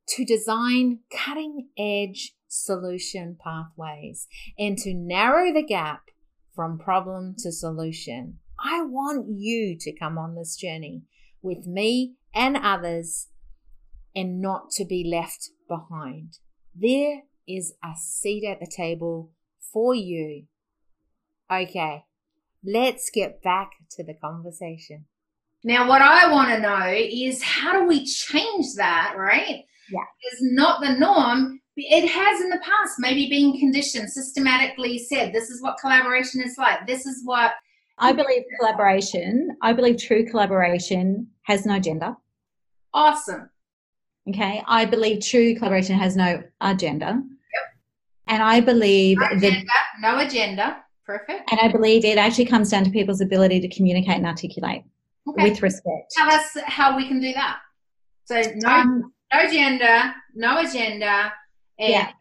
[0.10, 6.04] to design cutting edge solution pathways and to narrow the gap
[6.56, 8.40] from problem to solution.
[8.60, 11.02] I want you to come on this journey
[11.42, 13.28] with me and others
[14.16, 16.40] and not to be left behind.
[16.74, 19.32] There is a seat at the table
[19.74, 20.46] for you.
[21.52, 22.06] Okay,
[22.64, 25.06] let's get back to the conversation.
[25.64, 29.64] Now, what I want to know is how do we change that, right?
[29.92, 30.00] Yeah.
[30.22, 31.60] It's not the norm.
[31.76, 36.56] It has in the past maybe been conditioned, systematically said, this is what collaboration is
[36.58, 36.88] like.
[36.88, 37.54] This is what.
[37.98, 42.16] I believe collaboration, I believe true collaboration has no gender.
[42.94, 43.50] Awesome.
[44.30, 44.64] Okay.
[44.68, 47.06] I believe true collaboration has no agenda.
[47.06, 47.64] Yep.
[48.28, 50.78] And I believe no agenda, no agenda.
[51.06, 51.52] Perfect.
[51.52, 54.84] And I believe it actually comes down to people's ability to communicate and articulate
[55.30, 55.50] okay.
[55.50, 56.12] with respect.
[56.18, 57.60] Tell us how we can do that.
[58.26, 61.32] So no, um, no gender, no agenda,
[61.78, 62.12] yeah.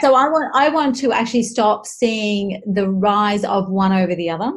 [0.00, 4.30] So I want I want to actually stop seeing the rise of one over the
[4.30, 4.52] other.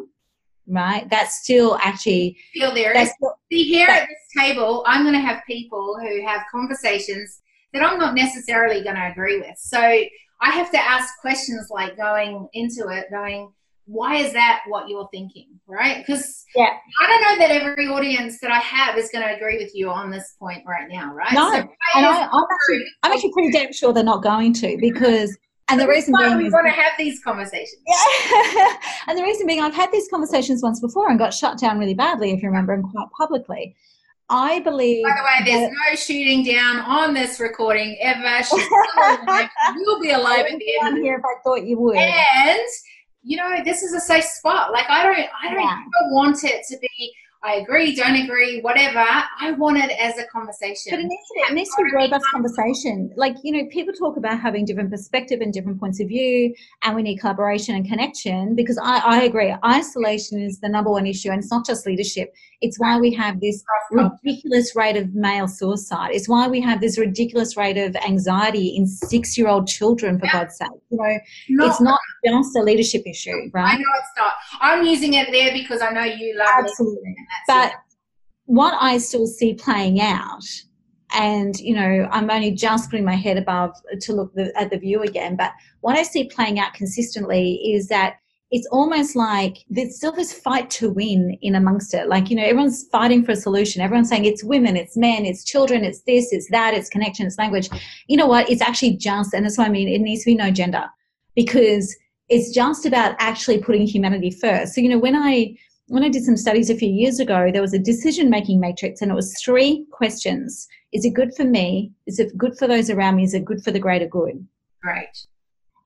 [0.72, 1.10] Right?
[1.10, 2.94] That's still actually feel there.
[3.06, 7.42] Still, See here at this table, I'm going to have people who have conversations
[7.74, 9.58] that I'm not necessarily going to agree with.
[9.58, 13.52] So I have to ask questions like going into it, going,
[13.86, 16.70] why is that what you're thinking right because yeah
[17.02, 19.90] i don't know that every audience that i have is going to agree with you
[19.90, 23.52] on this point right now right no so and I, am actually i'm actually pretty
[23.52, 25.38] damn sure they're not going to because
[25.72, 28.76] and the reason being we want to have these conversations yeah
[29.08, 31.94] and the reason being i've had these conversations once before and got shut down really
[31.94, 33.76] badly if you remember and quite publicly
[34.34, 35.04] I believe.
[35.04, 38.42] By the way, there's no shooting down on this recording ever.
[38.42, 38.66] She's
[39.28, 39.50] alive.
[39.76, 41.04] You'll be alive at the end.
[41.04, 41.98] Here, if I thought you would.
[41.98, 42.62] And
[43.24, 44.72] you know, this is a safe spot.
[44.72, 45.84] Like I don't, I don't yeah.
[46.12, 47.14] want it to be.
[47.44, 49.00] I agree, don't agree, whatever.
[49.00, 50.92] I want it as a conversation.
[50.92, 53.12] But it needs to be, it needs to be a robust conversation.
[53.16, 56.96] Like, you know, people talk about having different perspective and different points of view, and
[56.96, 59.56] we need collaboration and connection because I, I agree.
[59.66, 62.32] Isolation is the number one issue, and it's not just leadership.
[62.62, 66.12] It's why we have this ridiculous rate of male suicide.
[66.14, 70.28] It's why we have this ridiculous rate of anxiety in six year old children, for
[70.28, 70.44] yeah.
[70.44, 70.70] God's sake.
[70.92, 70.98] You
[71.58, 73.74] know, not, it's not just a leadership issue, right?
[73.74, 74.34] I know it's not.
[74.62, 77.16] I'm using it there because I know you love Absolutely.
[77.48, 77.74] But
[78.46, 80.44] what I still see playing out
[81.14, 84.78] and you know i'm only just putting my head above to look the, at the
[84.78, 88.16] view again but what i see playing out consistently is that
[88.52, 92.10] it's almost like there's still this fight to win in amongst it.
[92.10, 93.82] Like, you know, everyone's fighting for a solution.
[93.82, 97.38] Everyone's saying it's women, it's men, it's children, it's this, it's that, it's connection, it's
[97.38, 97.70] language.
[98.08, 98.50] You know what?
[98.50, 100.84] It's actually just, and that's what I mean, it needs to be no gender
[101.34, 101.96] because
[102.28, 104.76] it's just about actually putting humanity first.
[104.76, 105.56] So, you know, when I,
[105.92, 109.02] when I did some studies a few years ago, there was a decision making matrix
[109.02, 110.70] and it was three questions.
[110.94, 111.92] Is it good for me?
[112.08, 113.26] Is it good for those around me?
[113.26, 114.48] Is it good for the greater good?
[114.86, 115.18] Right.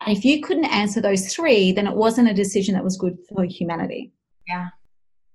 [0.05, 3.17] And if you couldn't answer those three, then it wasn't a decision that was good
[3.27, 4.11] for humanity.
[4.47, 4.67] Yeah.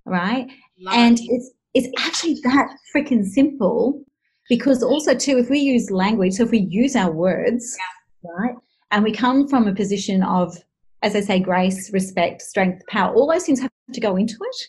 [0.05, 0.47] Right.
[0.79, 1.25] Love and it.
[1.27, 4.01] it's it's actually that freaking simple
[4.47, 7.77] because also too, if we use language, so if we use our words,
[8.23, 8.31] yeah.
[8.31, 8.55] right,
[8.91, 10.57] and we come from a position of,
[11.01, 14.67] as I say, grace, respect, strength, power, all those things have to go into it.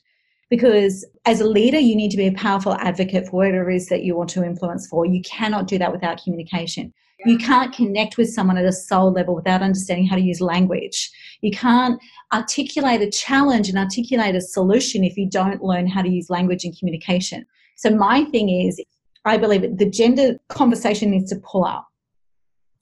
[0.51, 3.89] Because as a leader, you need to be a powerful advocate for whatever it is
[3.89, 5.07] that you want to influence for.
[5.07, 6.93] You cannot do that without communication.
[7.25, 11.11] You can't connect with someone at a soul level without understanding how to use language.
[11.41, 12.01] You can't
[12.33, 16.65] articulate a challenge and articulate a solution if you don't learn how to use language
[16.65, 17.47] and communication.
[17.77, 18.81] So, my thing is,
[19.25, 21.87] I believe the gender conversation needs to pull up,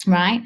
[0.06, 0.42] right?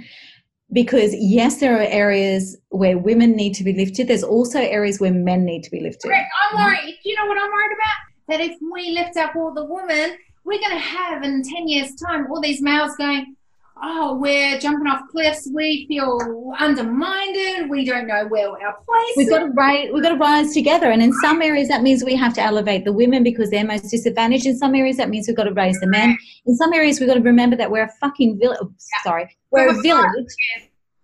[0.74, 4.08] Because, yes, there are areas where women need to be lifted.
[4.08, 6.10] There's also areas where men need to be lifted.
[6.10, 6.98] I'm worried.
[7.04, 7.96] You know what I'm worried about?
[8.28, 11.94] That if we lift up all the women, we're going to have in 10 years'
[11.94, 13.36] time all these males going,
[13.82, 15.48] oh, we're jumping off cliffs.
[15.52, 16.18] We feel
[16.58, 17.70] undermined.
[17.70, 19.14] We don't know where our place.
[19.16, 19.90] We've got to rise.
[19.92, 20.90] We've got to rise together.
[20.90, 23.90] And in some areas, that means we have to elevate the women because they're most
[23.90, 24.46] disadvantaged.
[24.46, 26.16] In some areas, that means we've got to raise the men.
[26.46, 28.58] In some areas, we've got to remember that we're a fucking village.
[28.62, 30.34] Oh, sorry, we're a village.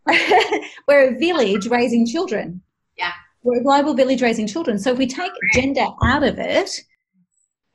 [0.89, 2.63] we're a village raising children.
[2.97, 4.79] Yeah, we're a global village raising children.
[4.79, 6.71] So if we take gender out of it.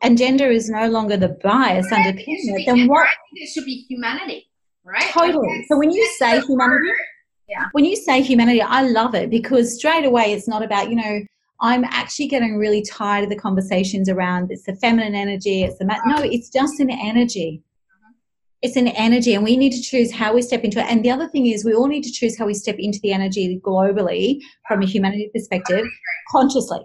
[0.01, 2.65] And gender is no longer the bias underpinning it.
[2.65, 3.07] Then what?
[3.07, 4.51] I think it should be humanity
[4.85, 5.11] right?
[5.11, 5.65] Totally.
[5.67, 6.89] So when you say humanity,
[7.49, 7.65] yeah.
[7.73, 11.21] when you say humanity, I love it because straight away it's not about, you know,
[11.61, 15.85] I'm actually getting really tired of the conversations around it's the feminine energy, it's the
[15.85, 17.61] ma- no, it's just an energy.
[17.63, 18.11] Mm-hmm.
[18.61, 20.85] It's an energy, and we need to choose how we step into it.
[20.89, 23.13] And the other thing is, we all need to choose how we step into the
[23.13, 25.85] energy globally from a humanity perspective,
[26.29, 26.81] consciously.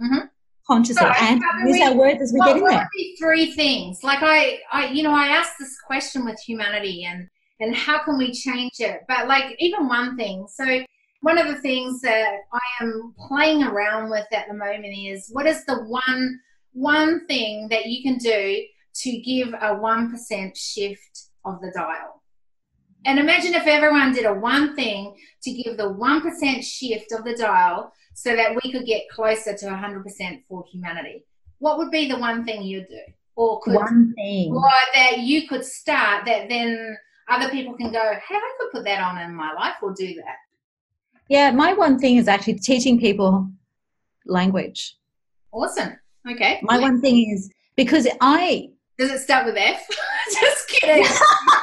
[0.00, 0.26] Mm-hmm
[0.66, 2.88] consciously so, and use we, our words as we get in there.
[3.18, 7.28] Three things, like I, I, you know, I asked this question with humanity and
[7.60, 9.02] and how can we change it?
[9.08, 10.84] But like even one thing, so
[11.20, 15.46] one of the things that I am playing around with at the moment is what
[15.46, 16.40] is the one
[16.72, 22.21] one thing that you can do to give a one percent shift of the dial.
[23.04, 27.34] And imagine if everyone did a one thing to give the 1% shift of the
[27.36, 31.24] dial so that we could get closer to 100% for humanity?
[31.58, 33.00] What would be the one thing you'd do?
[33.34, 34.52] Or could, one thing.
[34.52, 36.96] Or that you could start that then
[37.28, 40.14] other people can go, hey, I could put that on in my life or do
[40.14, 40.36] that.
[41.28, 43.48] Yeah, my one thing is actually teaching people
[44.26, 44.96] language.
[45.50, 45.98] Awesome.
[46.30, 46.60] Okay.
[46.62, 48.70] My one thing is because I.
[48.98, 49.86] Does it start with F?
[50.40, 51.04] Just kidding.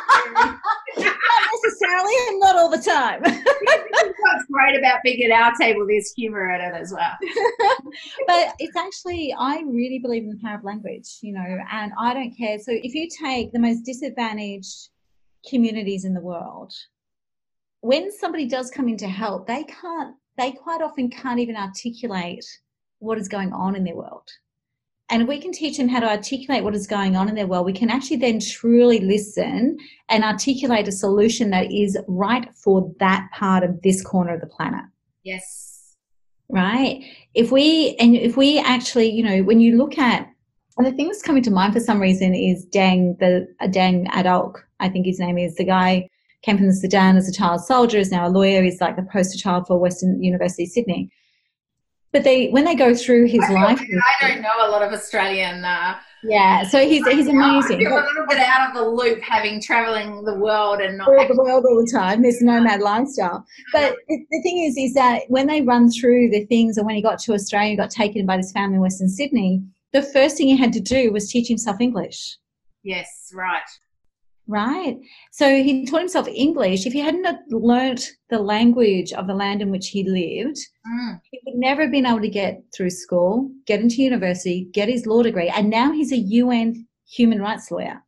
[1.97, 3.21] not and not all the time.
[3.21, 7.13] What's great about being at our table, there's humor in it as well.
[8.27, 12.13] but it's actually, I really believe in the power of language, you know, and I
[12.13, 12.59] don't care.
[12.59, 14.89] So if you take the most disadvantaged
[15.49, 16.73] communities in the world,
[17.81, 22.45] when somebody does come in to help, they can't, they quite often can't even articulate
[22.99, 24.29] what is going on in their world.
[25.11, 27.65] And we can teach them how to articulate what is going on in their world,
[27.65, 33.27] we can actually then truly listen and articulate a solution that is right for that
[33.33, 34.85] part of this corner of the planet.
[35.23, 35.95] Yes.
[36.47, 37.03] Right.
[37.33, 40.27] If we, and if we actually, you know, when you look at,
[40.77, 44.07] and the thing that's coming to mind for some reason is Deng, the uh, Deng
[44.09, 46.07] Adok, I think his name is the guy
[46.41, 48.63] came from the Sudan as a child soldier, is now a lawyer.
[48.63, 51.11] He's like the poster child for Western University Sydney
[52.11, 54.91] but they when they go through his I life i don't know a lot of
[54.91, 59.61] australian uh, yeah so he's he's amazing a little bit out of the loop having
[59.61, 63.95] traveling the world and not all the world all the time this nomad lifestyle but
[64.07, 67.19] the thing is is that when they run through the things and when he got
[67.19, 70.57] to australia he got taken by this family in western sydney the first thing he
[70.57, 72.37] had to do was teach himself English.
[72.83, 73.63] Yes, right.
[74.51, 74.97] Right.
[75.31, 76.87] So he taught himself English.
[76.87, 80.57] If he hadn't learnt the language of the land in which he lived,
[80.91, 81.21] Mm.
[81.29, 85.05] he would never have been able to get through school, get into university, get his
[85.05, 88.01] law degree, and now he's a UN human rights lawyer.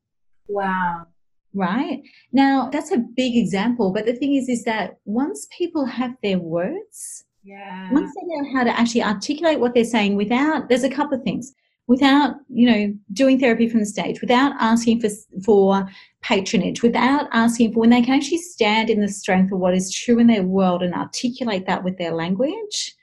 [0.49, 1.05] Wow.
[1.53, 2.01] Right.
[2.31, 6.39] Now that's a big example, but the thing is, is that once people have their
[6.39, 7.91] words, Yeah.
[7.93, 11.23] once they know how to actually articulate what they're saying without, there's a couple of
[11.23, 11.53] things.
[11.87, 15.09] Without, you know, doing therapy from the stage, without asking for
[15.43, 15.89] for
[16.21, 19.93] patronage, without asking for when they can actually stand in the strength of what is
[19.93, 22.95] true in their world and articulate that with their language,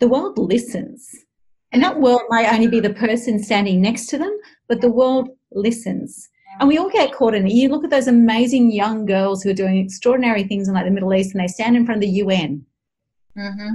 [0.00, 1.08] the world listens.
[1.72, 4.36] And that world might only be the person standing next to them,
[4.68, 6.28] but the world listens.
[6.60, 7.52] And we all get caught in it.
[7.52, 10.90] You look at those amazing young girls who are doing extraordinary things in like the
[10.92, 12.64] Middle East and they stand in front of the UN.
[13.36, 13.74] Mm-hmm.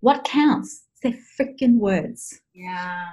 [0.00, 0.86] What counts?
[1.02, 2.40] It's their freaking words.
[2.52, 3.06] Yeah.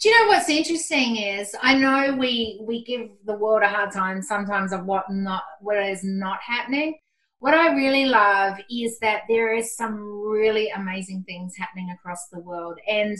[0.00, 3.90] Do you know what's interesting is I know we we give the world a hard
[3.90, 6.96] time sometimes of what not what is not happening.
[7.40, 12.38] What I really love is that there is some really amazing things happening across the
[12.40, 13.18] world, and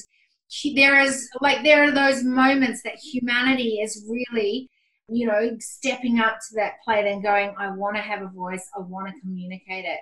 [0.77, 4.71] there is like there are those moments that humanity is really,
[5.09, 8.65] you know, stepping up to that plate and going, I want to have a voice,
[8.77, 10.01] I want to communicate it,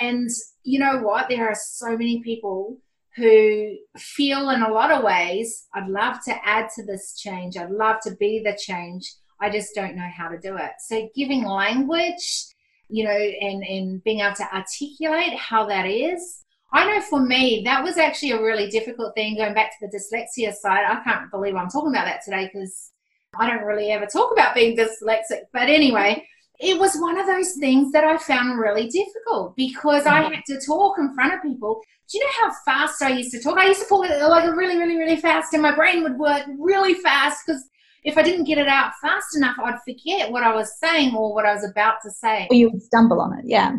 [0.00, 0.28] and
[0.64, 1.28] you know what?
[1.28, 2.78] There are so many people
[3.18, 7.56] who feel in a lot of ways, I'd love to add to this change.
[7.56, 9.12] I'd love to be the change.
[9.40, 10.70] I just don't know how to do it.
[10.86, 12.46] So giving language,
[12.88, 16.44] you know, and, and being able to articulate how that is.
[16.72, 19.96] I know for me, that was actually a really difficult thing going back to the
[19.98, 20.84] dyslexia side.
[20.86, 22.92] I can't believe I'm talking about that today because
[23.36, 25.42] I don't really ever talk about being dyslexic.
[25.52, 26.26] But anyway,
[26.60, 30.34] it was one of those things that I found really difficult because I mm-hmm.
[30.34, 31.80] had to talk in front of people.
[32.10, 33.58] Do you know how fast I used to talk?
[33.58, 36.94] I used to talk like really, really, really fast, and my brain would work really
[36.94, 37.62] fast because
[38.04, 41.34] if I didn't get it out fast enough, I'd forget what I was saying or
[41.34, 42.46] what I was about to say.
[42.50, 43.44] Or you would stumble on it.
[43.44, 43.76] Yeah.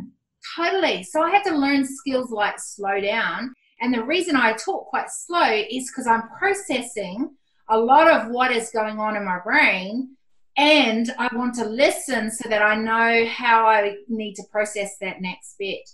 [0.55, 1.03] Totally.
[1.03, 3.53] So I had to learn skills like slow down.
[3.81, 7.29] And the reason I talk quite slow is because I'm processing
[7.69, 10.15] a lot of what is going on in my brain.
[10.57, 15.21] And I want to listen so that I know how I need to process that
[15.21, 15.89] next bit.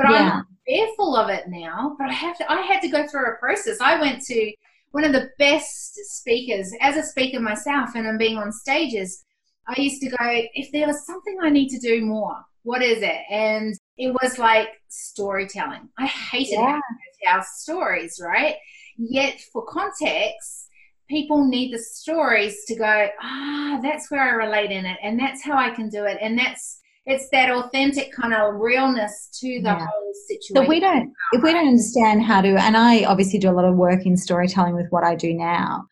[0.00, 0.32] But Yeah.
[0.36, 1.96] I'm fearful of it now.
[1.98, 3.78] But I have to I had to go through a process.
[3.80, 4.52] I went to
[4.92, 9.22] one of the best speakers as a speaker myself and I'm being on stages.
[9.68, 10.16] I used to go,
[10.54, 13.20] if there was something I need to do more, what is it?
[13.30, 15.88] And it was like storytelling.
[15.98, 16.80] I hated Yeah.
[17.22, 18.56] tell stories, right?
[18.96, 20.68] Yet for context,
[21.08, 25.42] people need the stories to go, ah, that's where I relate in it, and that's
[25.42, 29.68] how I can do it, and that's it's that authentic kind of realness to the
[29.70, 29.86] Yeah.
[29.86, 30.56] whole situation.
[30.56, 33.64] So we don't, if we don't understand how to, and I obviously do a lot
[33.64, 35.84] of work in storytelling with what I do now.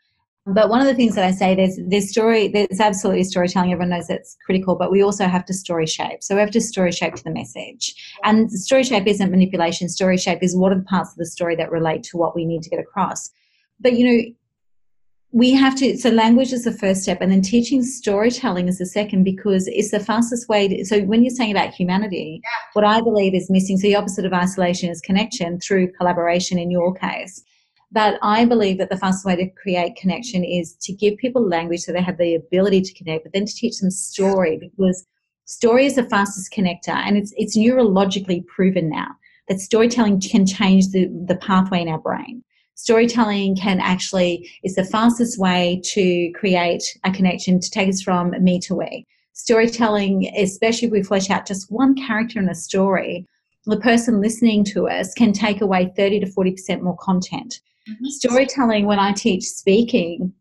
[0.47, 3.71] But one of the things that I say, there's there's story, there's absolutely storytelling.
[3.71, 6.23] Everyone knows that's critical, but we also have to story shape.
[6.23, 7.95] So we have to story shape to the message.
[8.25, 9.91] And story shape isn't manipulation.
[9.91, 12.47] Story shape is what are the parts of the story that relate to what we
[12.47, 13.31] need to get across.
[13.79, 14.23] But you know,
[15.33, 18.87] we have to so language is the first step and then teaching storytelling is the
[18.87, 22.41] second because it's the fastest way to, so when you're saying about humanity
[22.73, 26.71] what i believe is missing so the opposite of isolation is connection through collaboration in
[26.71, 27.43] your case.
[27.93, 31.81] But i believe that the fastest way to create connection is to give people language
[31.81, 35.07] so they have the ability to connect but then to teach them story because
[35.45, 39.09] story is the fastest connector and it's it's neurologically proven now
[39.49, 42.43] that storytelling can change the, the pathway in our brain
[42.83, 48.33] storytelling can actually is the fastest way to create a connection to take us from
[48.43, 53.27] me to we storytelling especially if we flesh out just one character in a story
[53.67, 58.07] the person listening to us can take away 30 to 40% more content Mhm.
[58.07, 60.33] storytelling when i teach speaking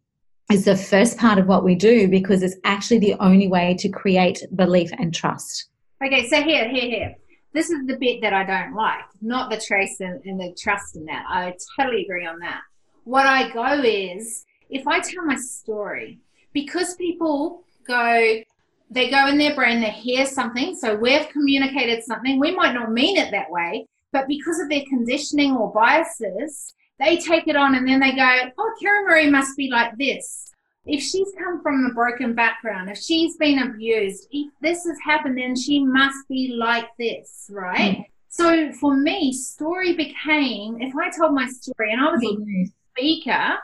[0.51, 3.89] is the first part of what we do because it's actually the only way to
[3.89, 5.69] create belief and trust
[6.05, 7.15] Okay, so here, here, here.
[7.57, 10.95] This is the bit that I don't like, not the trace and, and the trust
[10.95, 11.25] in that.
[11.27, 12.61] I totally agree on that.
[13.03, 16.19] What I go is if I tell my story,
[16.53, 18.43] because people go,
[18.91, 22.39] they go in their brain, they hear something, so we've communicated something.
[22.39, 27.17] We might not mean it that way, but because of their conditioning or biases, they
[27.17, 30.46] take it on and then they go, oh, Karen Marie must be like this
[30.87, 35.37] if she's come from a broken background, if she's been abused, if this has happened,
[35.37, 38.05] then she must be like this, right?
[38.29, 43.55] So for me, story became if I told my story, and I was a speaker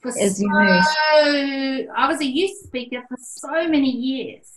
[0.00, 4.50] for As so I was a youth speaker for so many years,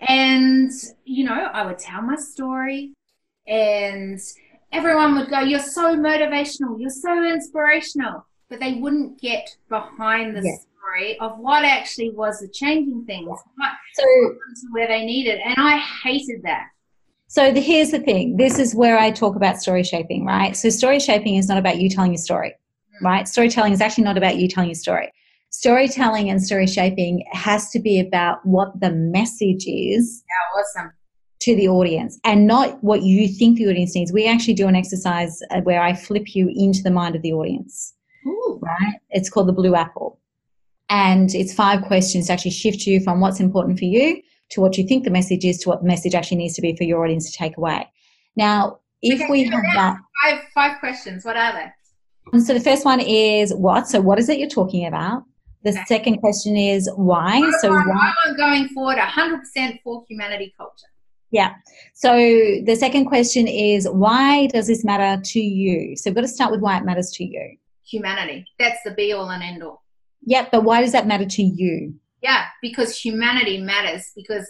[0.00, 0.70] and
[1.04, 2.92] you know I would tell my story,
[3.46, 4.20] and
[4.72, 10.42] everyone would go, "You're so motivational, you're so inspirational." but they wouldn't get behind the
[10.42, 10.56] Yeah.
[10.98, 14.04] Story of what actually was the changing things, what So
[14.72, 15.40] where they needed.
[15.44, 16.66] And I hated that.
[17.28, 18.36] So the, here's the thing.
[18.36, 20.56] This is where I talk about story shaping, right?
[20.56, 22.54] So story shaping is not about you telling your story,
[23.02, 23.28] right?
[23.28, 25.12] Storytelling is actually not about you telling your story.
[25.50, 30.92] Storytelling and story shaping has to be about what the message is Yeah, awesome.
[31.40, 34.12] to the audience and not what you think the audience needs.
[34.12, 37.32] We actually do an exercise uh, where I flip you into the mind of the
[37.32, 37.94] audience,
[38.26, 38.58] Ooh.
[38.62, 38.94] right?
[39.10, 40.17] It's called the blue apple.
[40.90, 44.78] And it's five questions to actually shift you from what's important for you to what
[44.78, 47.04] you think the message is to what the message actually needs to be for your
[47.04, 47.86] audience to take away.
[48.36, 49.96] Now, if Okay, we have that.
[50.24, 51.24] Five five questions.
[51.24, 51.66] What are they?
[52.32, 53.86] and so the first one is what?
[53.88, 55.22] So what is it you're talking about?
[55.64, 55.84] The Okay.
[55.86, 57.40] second question is why.
[57.60, 58.12] So why?
[58.24, 60.86] I'm going forward 100% for humanity culture.
[61.30, 61.54] Yeah.
[61.94, 65.96] So the second question is why does this matter to you?
[65.96, 67.56] So we've got to start with why it matters to you.
[67.90, 68.46] Humanity.
[68.58, 69.77] That's the be all and end all.
[70.28, 71.94] Yep, but why does that matter to you?
[72.22, 74.12] Yeah, because humanity matters.
[74.14, 74.46] Because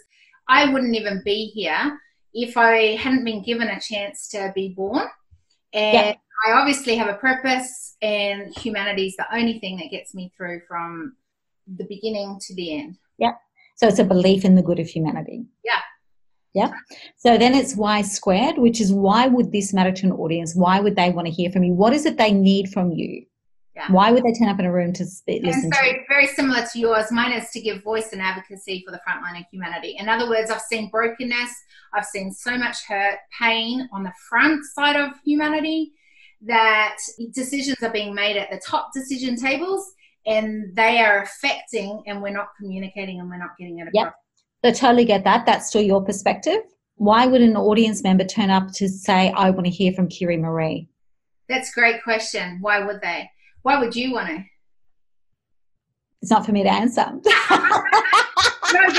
[0.49, 1.97] I wouldn't even be here
[2.35, 5.07] if I hadn't been given a chance to be born.
[5.73, 6.15] And Yeah.
[6.47, 10.61] I obviously have a purpose, and humanity is the only thing that gets me through
[10.69, 11.17] from
[11.67, 12.97] the beginning to the end.
[13.19, 13.33] Yeah.
[13.77, 15.45] So it's a belief in the good of humanity.
[15.65, 15.81] Yeah.
[16.55, 16.73] Yeah.
[17.17, 20.57] So then it's why squared, which is why would this matter to an audience?
[20.57, 21.75] Why would they want to hear from you?
[21.75, 23.27] What is it they need from you?
[23.79, 23.93] Yeah.
[23.93, 26.67] Why would they turn up in a room to sp- listen and to very similar
[26.73, 29.97] to yours, mine is to give voice and advocacy for the front line of humanity.
[30.01, 31.51] In other words, I've seen brokenness,
[31.95, 35.93] I've seen so much hurt, pain on the front side of humanity
[36.43, 36.97] that
[37.33, 39.93] decisions are being made at the top decision tables
[40.27, 43.95] and they are affecting and we're not communicating and we're not getting it across.
[43.95, 44.15] Yep.
[44.65, 45.47] So totally get that.
[45.47, 46.63] That's still your perspective.
[46.97, 50.37] Why would an audience member turn up to say, I want to hear from Kiri
[50.37, 50.89] Marie?
[51.49, 52.59] That's a great question.
[52.61, 53.31] Why would they?
[53.69, 54.43] Why would you want to?
[56.23, 57.05] It's not for me to answer.
[57.05, 57.21] no,
[58.73, 58.95] but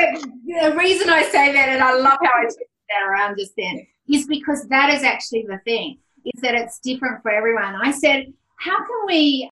[0.46, 3.88] the reason I say that, and I love how I twisted that around just then,
[4.08, 7.78] is because that is actually the thing, is that it's different for everyone.
[7.82, 9.50] I said, how can we,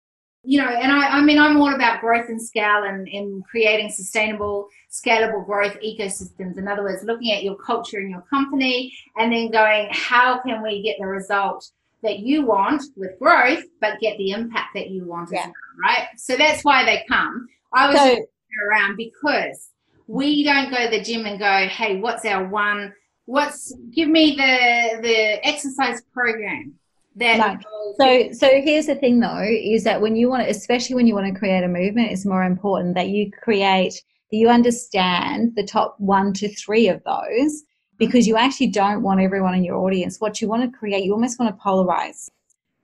[0.44, 3.90] you know, and I, I mean, I'm all about growth and scale and, and creating
[3.90, 6.56] sustainable, scalable growth ecosystems.
[6.56, 10.62] In other words, looking at your culture and your company and then going, how can
[10.62, 11.68] we get the result
[12.02, 15.40] that you want with growth, but get the impact that you want Yeah.
[15.40, 16.08] as well, right?
[16.16, 17.48] So that's why they come.
[17.72, 18.26] I was so
[18.68, 19.70] around because
[20.06, 22.92] we don't go to the gym and go, hey, what's our one?
[23.26, 26.74] What's give me the the exercise program
[27.16, 27.58] that No.
[28.00, 31.14] So, so here's the thing though, is that when you want to, especially when you
[31.14, 33.94] want to create a movement, it's more important that you create,
[34.30, 37.62] that you understand the top one to three of those
[38.00, 40.18] because you actually don't want everyone in your audience.
[40.18, 42.28] What you want to create, you almost want to polarize,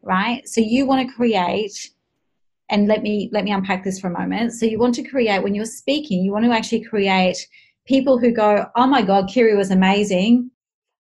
[0.03, 0.47] right?
[0.47, 1.91] So you want to create,
[2.69, 4.53] and let me, let me unpack this for a moment.
[4.53, 7.49] So you want to create, when you're speaking, you want to actually create
[7.87, 10.51] people who go, oh my God, Kiri was amazing.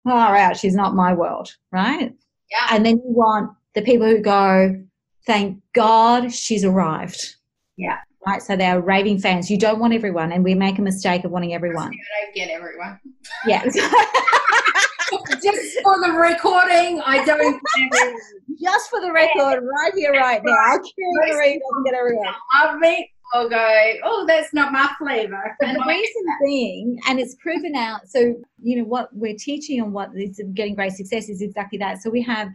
[0.07, 2.13] All right, she's not my world, right?
[2.51, 2.67] Yeah.
[2.71, 4.81] And then you want the people who go,
[5.25, 7.35] thank God she's arrived.
[7.75, 7.97] Yeah.
[8.27, 8.41] Right.
[8.41, 9.51] So they're raving fans.
[9.51, 11.91] You don't want everyone, and we make a mistake of wanting everyone.
[11.93, 12.99] I don't get everyone.
[13.45, 13.63] Yeah.
[15.43, 17.61] Just for the recording, I don't.
[18.59, 22.33] Just for the record, right here, right now, I can't get everyone.
[22.53, 25.55] Love me or go, oh, that's not my flavor.
[25.59, 29.81] But And the reason being, and it's proven out, so, you know, what we're teaching
[29.81, 32.01] and what is getting great success is exactly that.
[32.01, 32.49] So we have,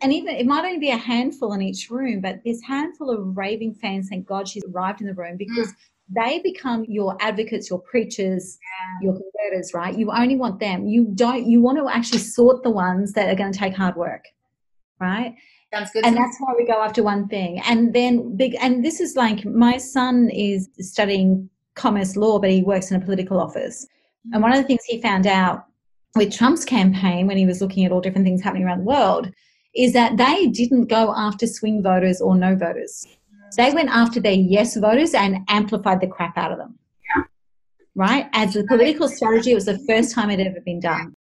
[0.00, 3.36] and even it might only be a handful in each room, but this handful of
[3.36, 5.38] raving fans, thank God she's arrived in the room mm.
[5.38, 5.72] because
[6.14, 8.58] they become your advocates, your preachers,
[9.00, 9.96] your converters, right?
[9.96, 10.86] You only want them.
[10.86, 13.96] You don't, you want to actually sort the ones that are going to take hard
[13.96, 14.24] work,
[15.00, 15.34] right?
[15.72, 16.04] Sounds good.
[16.04, 19.44] and that's why we go after one thing and then big and this is like
[19.44, 23.84] my son is studying commerce law but he works in a political office
[24.32, 24.42] and mm.
[24.42, 25.64] one of the things he found out
[26.14, 29.32] with trump's campaign when he was looking at all different things happening around the world
[29.74, 33.06] is that they didn't go after swing voters or no voters
[33.56, 36.78] they went after their yes voters and amplified the crap out of them
[37.14, 37.22] Yeah.
[37.94, 41.14] right as a political strategy it was the first time it had ever been done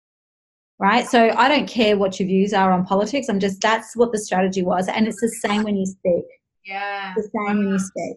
[0.79, 1.07] right?
[1.07, 3.29] So I don't care what your views are on politics.
[3.29, 6.25] I'm just that's what the strategy was, and it's the same when you speak.
[6.67, 7.15] yeah.
[7.15, 8.17] The same when you speak.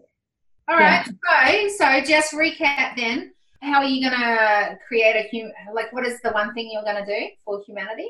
[0.67, 1.05] All right.
[1.05, 3.33] So, so just recap then.
[3.61, 5.51] How are you going to create a hum?
[5.75, 8.07] Like, what is the one thing you're going to do for humanity?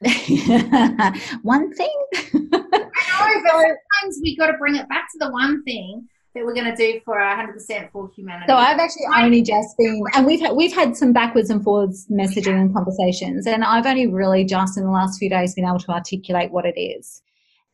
[1.42, 1.94] One thing.
[2.14, 6.44] I know, but sometimes we got to bring it back to the one thing that
[6.44, 8.44] we're going to do for 100% for humanity.
[8.46, 12.06] So I've actually only just been, and we've had, we've had some backwards and forwards
[12.08, 15.78] messaging and conversations, and I've only really just in the last few days been able
[15.78, 17.22] to articulate what it is.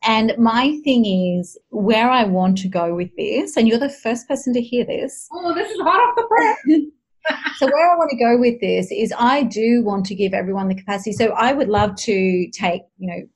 [0.05, 4.27] And my thing is where I want to go with this, and you're the first
[4.27, 5.27] person to hear this.
[5.33, 6.81] Oh, this is hot off the press.
[7.57, 10.67] so where I want to go with this is I do want to give everyone
[10.67, 11.13] the capacity.
[11.13, 13.27] So I would love to take, you know,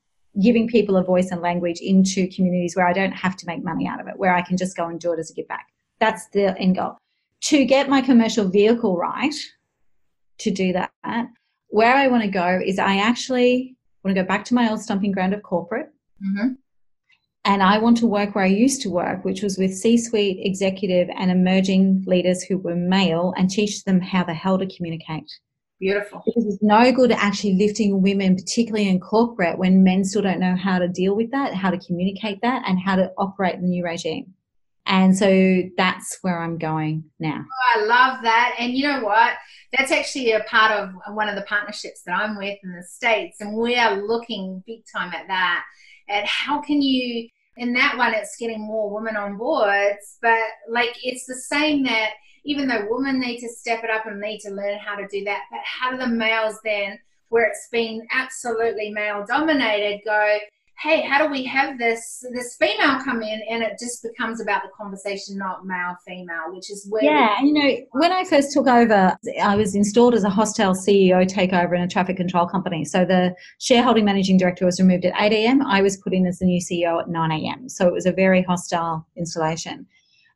[0.41, 3.87] giving people a voice and language into communities where I don't have to make money
[3.87, 5.67] out of it, where I can just go and do it as a give back.
[5.99, 6.97] That's the end goal.
[7.45, 9.33] To get my commercial vehicle right,
[10.39, 10.91] to do that,
[11.69, 14.81] where I want to go is I actually want to go back to my old
[14.81, 15.91] stomping ground of corporate
[16.23, 16.53] Mm-hmm.
[17.47, 20.37] And I want to work where I used to work, which was with C suite
[20.41, 25.31] executive and emerging leaders who were male and teach them how the hell to communicate.
[25.79, 26.23] Beautiful.
[26.25, 30.57] Because it's no good actually lifting women, particularly in corporate, when men still don't know
[30.57, 33.85] how to deal with that, how to communicate that, and how to operate the new
[33.85, 34.33] regime.
[34.85, 37.45] And so that's where I'm going now.
[37.45, 38.55] Oh, I love that.
[38.59, 39.35] And you know what?
[39.77, 43.37] That's actually a part of one of the partnerships that I'm with in the States.
[43.39, 45.63] And we are looking big time at that
[46.09, 47.27] and how can you
[47.57, 50.39] in that one it's getting more women on boards but
[50.69, 52.11] like it's the same that
[52.45, 55.23] even though women need to step it up and need to learn how to do
[55.23, 56.97] that but how do the males then
[57.29, 60.37] where it's been absolutely male dominated go
[60.79, 64.61] hey, how do we have this this female come in and it just becomes about
[64.61, 68.67] the conversation, not male female, which is where yeah, you know, when I first took
[68.67, 72.85] over, I was installed as a hostile CEO takeover in a traffic control company.
[72.85, 75.65] So the shareholding managing director was removed at 8 a.m.
[75.65, 77.69] I was put in as the new CEO at 9 a.m.
[77.69, 79.87] So it was a very hostile installation.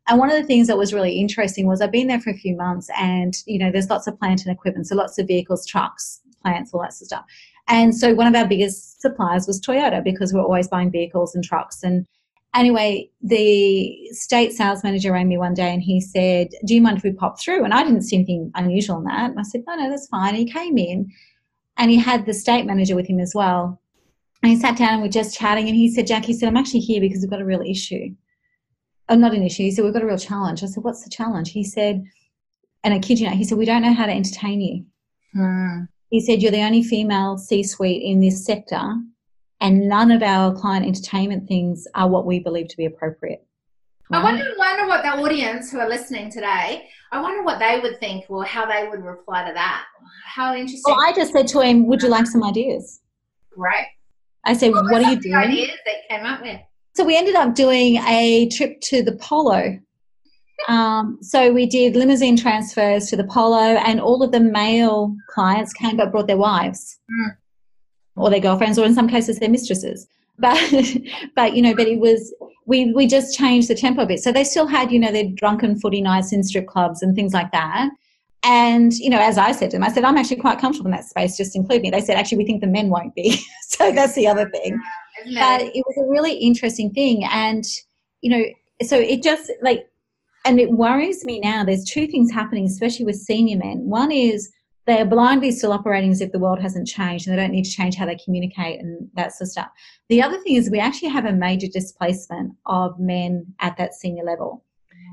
[0.08, 2.38] And one of the things that was really interesting was I've been there for a
[2.38, 4.88] few months and, you know, there's lots of plant and equipment.
[4.88, 7.26] So lots of vehicles, trucks, plants, all that sort of stuff.
[7.72, 11.44] And so one of our biggest suppliers was Toyota because we're always buying vehicles and
[11.44, 11.84] trucks.
[11.84, 12.06] And
[12.54, 16.98] anyway, the state sales manager rang me one day and he said, Do you mind
[16.98, 17.64] if we pop through?
[17.64, 19.32] And I didn't see anything unusual in that.
[19.32, 20.36] And I said, No, no, that's fine.
[20.36, 21.10] And he came in
[21.78, 23.82] and he had the state manager with him as well.
[24.44, 26.58] And he sat down and we're just chatting and he said, Jack, he said, I'm
[26.58, 28.14] actually here because we've got a real issue.
[29.08, 29.64] Oh, not an issue.
[29.64, 30.62] He said, We've got a real challenge.
[30.62, 31.52] I said, What's the challenge?
[31.52, 32.04] He said,
[32.84, 34.86] and I kid you not, he said, We don't know how to entertain you.
[35.34, 35.84] Hmm.
[36.12, 38.82] He said, You're the only female C suite in this sector,
[39.62, 43.46] and none of our client entertainment things are what we believe to be appropriate.
[44.12, 44.20] Right?
[44.20, 47.98] I wonder, wonder what the audience who are listening today, I wonder what they would
[48.02, 49.86] think or how they would reply to that.
[50.26, 50.84] How interesting.
[50.86, 53.00] Well, I just said to him, Would you like some ideas?
[53.50, 53.88] Great.
[54.44, 55.36] I said, What, what are you doing?
[55.36, 56.60] Ideas that came up with.
[56.94, 59.80] So we ended up doing a trip to the Polo
[60.68, 65.74] um, so we did limousine transfers to the Polo, and all of the male clients
[65.74, 67.36] came but brought their wives mm.
[68.16, 70.08] or their girlfriends, or in some cases their mistresses.
[70.42, 70.58] But
[71.36, 72.34] but you know, but it was
[72.66, 74.22] we we just changed the tempo a bit.
[74.22, 77.32] So they still had you know their drunken footy nights in strip clubs and things
[77.32, 77.92] like that.
[78.44, 80.98] And you know, as I said to them, I said I'm actually quite comfortable in
[80.98, 81.38] that space.
[81.38, 81.92] Just include me.
[81.92, 83.40] They said actually we think the men won't be.
[83.68, 84.80] so that's the other thing.
[85.36, 87.64] But it was a really interesting thing, and
[88.22, 88.44] you know,
[88.84, 89.88] so it just like
[90.46, 91.64] and it worries me now.
[91.64, 93.88] There's two things happening, especially with senior men.
[93.88, 94.52] One is
[94.88, 97.66] they are blindly still operating as if the world hasn't changed and they don't need
[97.66, 99.70] to change how they communicate and that sort of stuff.
[100.10, 104.24] The other thing is we actually have a major displacement of men at that senior
[104.24, 104.64] level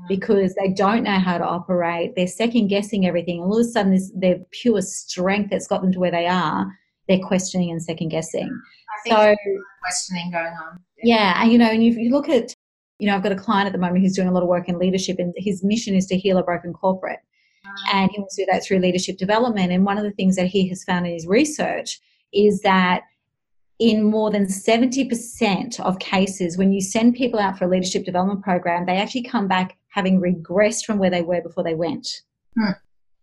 [0.07, 2.13] because they don't know how to operate.
[2.15, 3.41] They're second guessing everything.
[3.41, 6.25] And all of a sudden, this, their pure strength that's got them to where they
[6.25, 6.65] are,
[7.07, 8.49] they're questioning and second guessing.
[9.05, 9.35] so
[9.81, 10.79] questioning going on.
[11.03, 12.55] Yeah, yeah and you know, and you, you look at
[12.99, 14.69] you know, I've got a client at the moment who's doing a lot of work
[14.69, 17.19] in leadership, and his mission is to heal a broken corporate.
[17.93, 19.71] And he wants to do that through leadership development.
[19.71, 21.99] And one of the things that he has found in his research
[22.33, 23.03] is that
[23.79, 28.43] in more than 70% of cases, when you send people out for a leadership development
[28.43, 32.21] program, they actually come back having regressed from where they were before they went.
[32.57, 32.71] Hmm.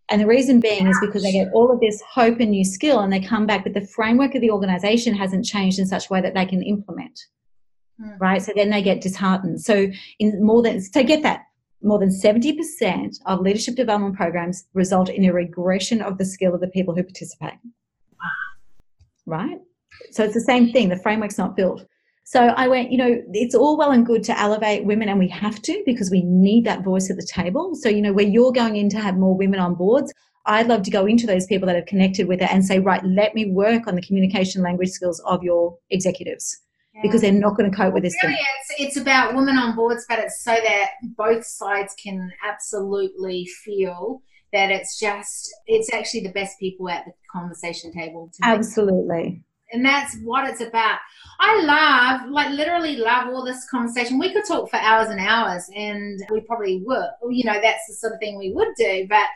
[0.08, 3.00] And the reason being is because they get all of this hope and new skill,
[3.00, 6.12] and they come back, but the framework of the organization hasn't changed in such a
[6.12, 7.18] way that they can implement.
[8.00, 8.20] Mm.
[8.20, 8.42] Right.
[8.42, 9.62] So then they get disheartened.
[9.62, 9.88] So
[10.18, 11.42] in more than so get that
[11.82, 16.60] more than 70% of leadership development programs result in a regression of the skill of
[16.60, 17.58] the people who participate.
[19.24, 19.58] Right?
[20.10, 20.88] So it's the same thing.
[20.88, 21.86] The framework's not built.
[22.24, 25.28] So I went, you know, it's all well and good to elevate women, and we
[25.28, 27.76] have to because we need that voice at the table.
[27.76, 30.12] So, you know, where you're going in to have more women on boards,
[30.44, 33.04] I'd love to go into those people that have connected with it and say, right,
[33.04, 36.62] let me work on the communication language skills of your executives
[37.02, 40.04] because they're not going to cope with this really, It's, it's about women on boards,
[40.08, 44.22] but it's so that both sides can absolutely feel
[44.52, 48.30] that it's just, it's actually the best people at the conversation table.
[48.42, 49.42] absolutely.
[49.72, 50.98] And that's what it's about.
[51.40, 54.16] I love, like, literally love all this conversation.
[54.16, 57.08] We could talk for hours and hours, and we probably would.
[57.28, 59.06] You know, that's the sort of thing we would do.
[59.08, 59.26] But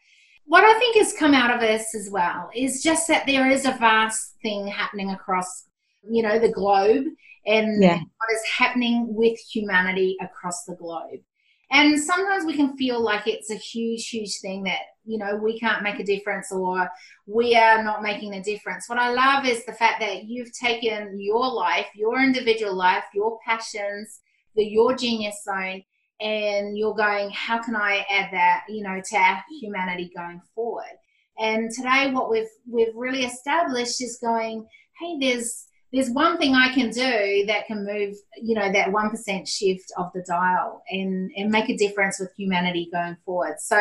[0.44, 3.64] what I think has come out of this as well is just that there is
[3.64, 5.64] a vast thing happening across,
[6.08, 7.04] you know, the globe
[7.46, 7.96] and Yeah.
[7.96, 11.20] what is happening with humanity across the globe.
[11.72, 15.58] And sometimes we can feel like it's a huge, huge thing that, you know, we
[15.58, 16.90] can't make a difference or
[17.26, 18.88] we are not making a difference.
[18.88, 23.38] What I love is the fact that you've taken your life, your individual life, your
[23.46, 24.20] passions,
[24.56, 25.84] the your genius zone,
[26.20, 30.98] and you're going, how can I add that, you know, to our humanity going forward?
[31.38, 34.66] And today what we've we've really established is going,
[34.98, 39.48] hey, there's there's one thing I can do that can move, you know, that 1%
[39.48, 43.56] shift of the dial and, and make a difference with humanity going forward.
[43.58, 43.76] So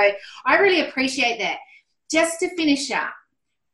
[0.45, 1.57] I really appreciate that.
[2.09, 3.13] Just to finish up,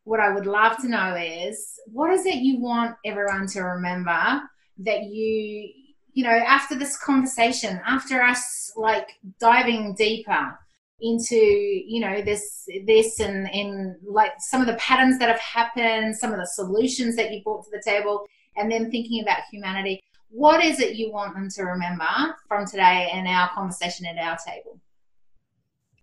[0.04, 4.42] what I would love to know is what is it you want everyone to remember
[4.80, 5.72] that you,
[6.12, 10.60] you know, after this conversation, after us like diving deeper
[11.02, 16.16] into you know this this and and like some of the patterns that have happened
[16.16, 18.26] some of the solutions that you brought to the table
[18.56, 22.06] and then thinking about humanity what is it you want them to remember
[22.48, 24.80] from today and our conversation at our table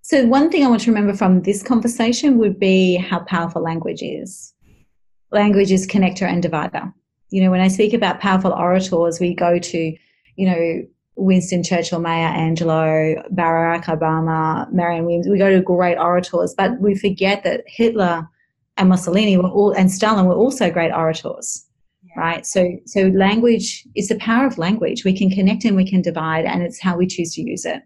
[0.03, 4.03] So, one thing I want to remember from this conversation would be how powerful language
[4.03, 4.53] is.
[5.31, 6.93] Language is connector and divider.
[7.31, 9.97] You know, when I speak about powerful orators, we go to,
[10.37, 10.83] you know,
[11.17, 15.29] Winston Churchill, Maya Angelou, Barack Obama, Marianne Williams.
[15.29, 18.29] We go to great orators, but we forget that Hitler
[18.77, 21.67] and Mussolini were all, and Stalin were also great orators,
[22.17, 22.47] right?
[22.47, 25.05] So, so language is the power of language.
[25.05, 27.83] We can connect and we can divide, and it's how we choose to use it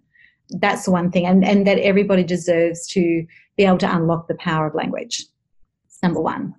[0.51, 4.35] that's the one thing and, and that everybody deserves to be able to unlock the
[4.37, 5.25] power of language
[5.87, 6.55] it's number one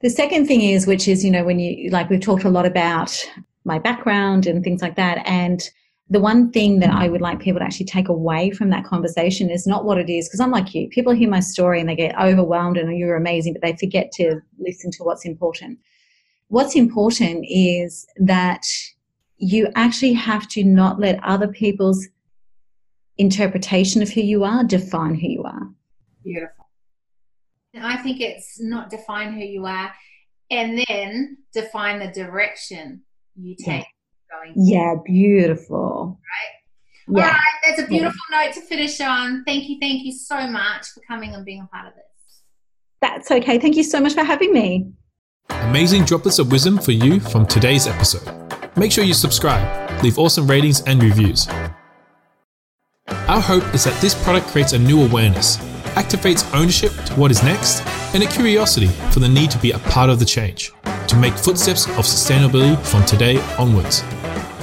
[0.00, 2.66] the second thing is which is you know when you like we've talked a lot
[2.66, 3.24] about
[3.64, 5.70] my background and things like that and
[6.08, 9.50] the one thing that i would like people to actually take away from that conversation
[9.50, 11.96] is not what it is because i'm like you people hear my story and they
[11.96, 15.78] get overwhelmed and oh, you're amazing but they forget to listen to what's important.
[16.48, 18.64] What's important is that
[19.38, 22.06] you actually have to not let other people's
[23.18, 25.68] interpretation of who you are define who you are.
[26.22, 26.68] beautiful.
[27.74, 29.92] And i think it's not define who you are
[30.50, 33.02] and then define the direction
[33.34, 33.86] you take
[34.30, 35.76] going Yeah, beautiful.
[35.76, 36.18] All
[37.08, 37.28] Yeah.
[37.30, 39.44] right, that's a beautiful note to finish on.
[39.44, 42.02] Thank you, thank you so much for coming and being a part of this.
[43.00, 43.58] That's okay.
[43.58, 44.90] Thank you so much for having me.
[45.50, 48.26] Amazing droplets of wisdom for you from today's episode.
[48.76, 51.46] Make sure you subscribe, leave awesome ratings and reviews.
[53.28, 55.58] Our hope is that this product creates a new awareness,
[55.96, 57.82] activates ownership to what is next,
[58.14, 60.72] and a curiosity for the need to be a part of the change,
[61.08, 64.02] to make footsteps of sustainability from today onwards.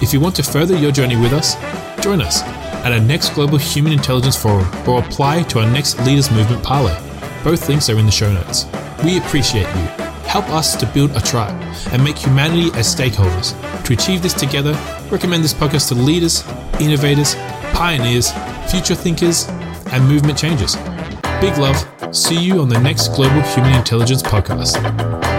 [0.01, 1.55] If you want to further your journey with us,
[2.03, 2.41] join us
[2.83, 6.97] at our next Global Human Intelligence Forum or apply to our next Leaders Movement Parlay.
[7.43, 8.65] Both links are in the show notes.
[9.03, 9.87] We appreciate you.
[10.27, 11.59] Help us to build a tribe
[11.91, 13.53] and make humanity as stakeholders.
[13.85, 14.77] To achieve this together,
[15.09, 16.43] recommend this podcast to leaders,
[16.79, 17.35] innovators,
[17.73, 18.31] pioneers,
[18.69, 19.47] future thinkers,
[19.91, 20.75] and movement changers.
[21.43, 22.15] Big love.
[22.15, 25.32] See you on the next Global Human Intelligence podcast.